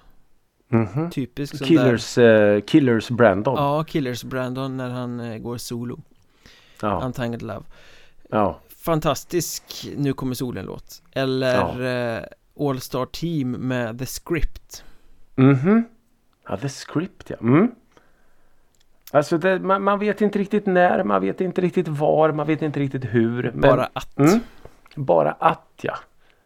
[0.68, 1.10] Mhm.
[1.12, 3.56] Typisk sån Killers, eh, Killers Brandon.
[3.56, 6.00] Ja, Killers Brandon när han eh, går solo.
[6.82, 7.02] Ja.
[7.06, 7.64] Untangled Love.
[8.30, 8.60] ja.
[8.86, 11.02] Fantastisk Nu kommer solen-låt.
[11.12, 12.24] Eller eh,
[12.60, 14.84] All Star Team med The Script.
[15.36, 15.84] Mhm.
[16.48, 17.36] Ja, The Script ja.
[17.42, 17.72] Mm.
[19.12, 22.62] Alltså det, man, man vet inte riktigt när, man vet inte riktigt var, man vet
[22.62, 23.44] inte riktigt hur.
[23.44, 24.20] Men Bara att.
[24.20, 24.40] Mm.
[24.96, 25.96] bara att ja.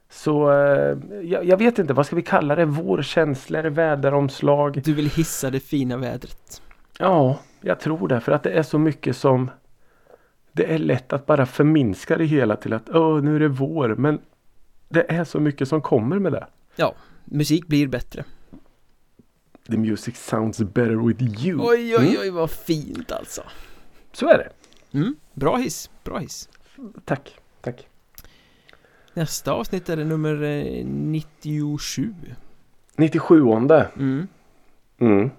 [0.10, 2.66] Så eh, jag, jag vet inte, vad ska vi kalla det?
[2.66, 4.82] Vårkänslor, väderomslag.
[4.84, 6.62] Du vill hissa det fina vädret.
[7.00, 9.52] Ja, Jag tror det för att det är så mycket som
[10.52, 13.96] Det är lätt att bara förminska det hela till att Åh, nu är det vår
[13.96, 14.20] men
[14.90, 16.48] Det är så mycket som kommer med det.
[16.76, 16.96] Ja,
[17.26, 18.24] musik blir bättre.
[19.70, 21.60] The music sounds better with you.
[21.62, 22.16] Oj, oj, Mm.
[22.22, 23.42] oj, vad fint alltså.
[24.12, 24.50] Så är det.
[24.98, 26.50] Mm, bra hiss, bra hiss.
[27.06, 27.36] Tack.
[27.62, 27.88] Tack.
[29.14, 32.14] Nästa avsnitt är det nummer eh, 97.
[32.96, 33.42] 97
[33.98, 34.28] Mm,
[35.00, 35.30] mm.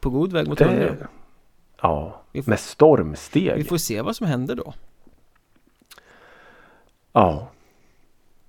[0.00, 0.76] på god väg mot 100.
[0.78, 1.06] Det,
[1.82, 3.56] ja, Vi får- med stormsteg.
[3.56, 4.74] Vi får se vad som händer då.
[7.12, 7.48] Ja.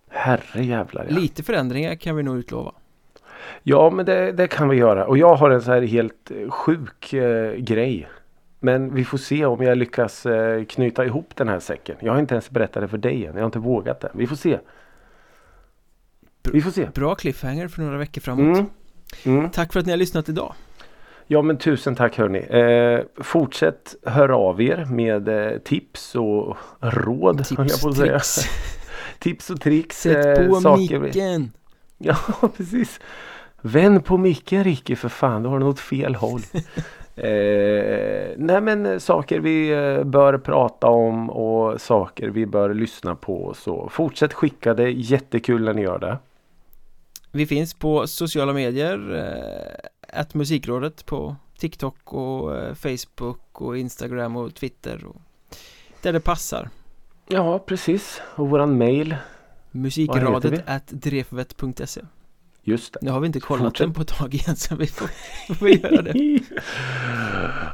[0.10, 1.16] Herre jävlar ja.
[1.20, 2.72] Lite förändringar kan vi nog utlova.
[3.64, 5.06] Ja men det, det kan vi göra.
[5.08, 8.08] Och jag har en så här helt eh, sjuk eh, grej.
[8.60, 11.96] Men vi får se om jag lyckas eh, knyta ihop den här säcken.
[12.00, 13.34] Jag har inte ens berättat det för dig än.
[13.36, 14.12] Jag har inte vågat det.
[14.14, 14.60] Vi får se.
[16.54, 16.86] Vi får se.
[16.94, 18.58] Bra cliffhanger för några veckor framåt.
[18.58, 19.38] Mm.
[19.40, 19.50] Mm.
[19.50, 20.54] Tack för att ni har lyssnat idag.
[21.28, 22.40] Ja men tusen tack hörni.
[22.40, 27.46] Eh, fortsätt höra av er med eh, tips och råd.
[27.46, 28.20] Tips, säga.
[28.20, 28.40] tricks.
[29.20, 30.02] tips och tricks.
[30.02, 31.52] Sätt eh, på saker micken.
[31.98, 32.18] Ja
[32.58, 33.00] precis.
[33.62, 35.44] Vänd på micken Ricky för fan.
[35.44, 36.42] Du har den åt fel håll.
[37.16, 43.16] eh, nej men eh, saker vi eh, bör prata om och saker vi bör lyssna
[43.16, 43.54] på.
[43.58, 44.92] Så fortsätt skicka det.
[44.92, 46.18] Jättekul när ni gör det.
[47.32, 49.00] Vi finns på sociala medier.
[50.14, 55.06] Att musikrådet på TikTok och eh, Facebook och Instagram och Twitter.
[55.06, 55.22] Och
[56.02, 56.70] där det passar.
[57.28, 58.22] Ja precis.
[58.36, 59.16] Och våran mail.
[59.72, 62.02] Musikradet at drefvet.se
[62.64, 63.00] Just det.
[63.02, 63.86] Nu har vi inte kollat Fortsätt.
[63.86, 65.10] den på ett tag igen så vi får,
[65.54, 66.14] får göra det.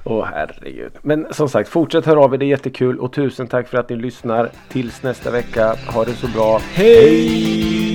[0.04, 0.92] Åh herregud.
[1.02, 2.38] Men som sagt fortsätt höra av er.
[2.38, 3.00] Det är jättekul.
[3.00, 4.52] Och tusen tack för att ni lyssnar.
[4.70, 5.76] Tills nästa vecka.
[5.94, 6.60] Ha det så bra.
[6.74, 7.93] Hej!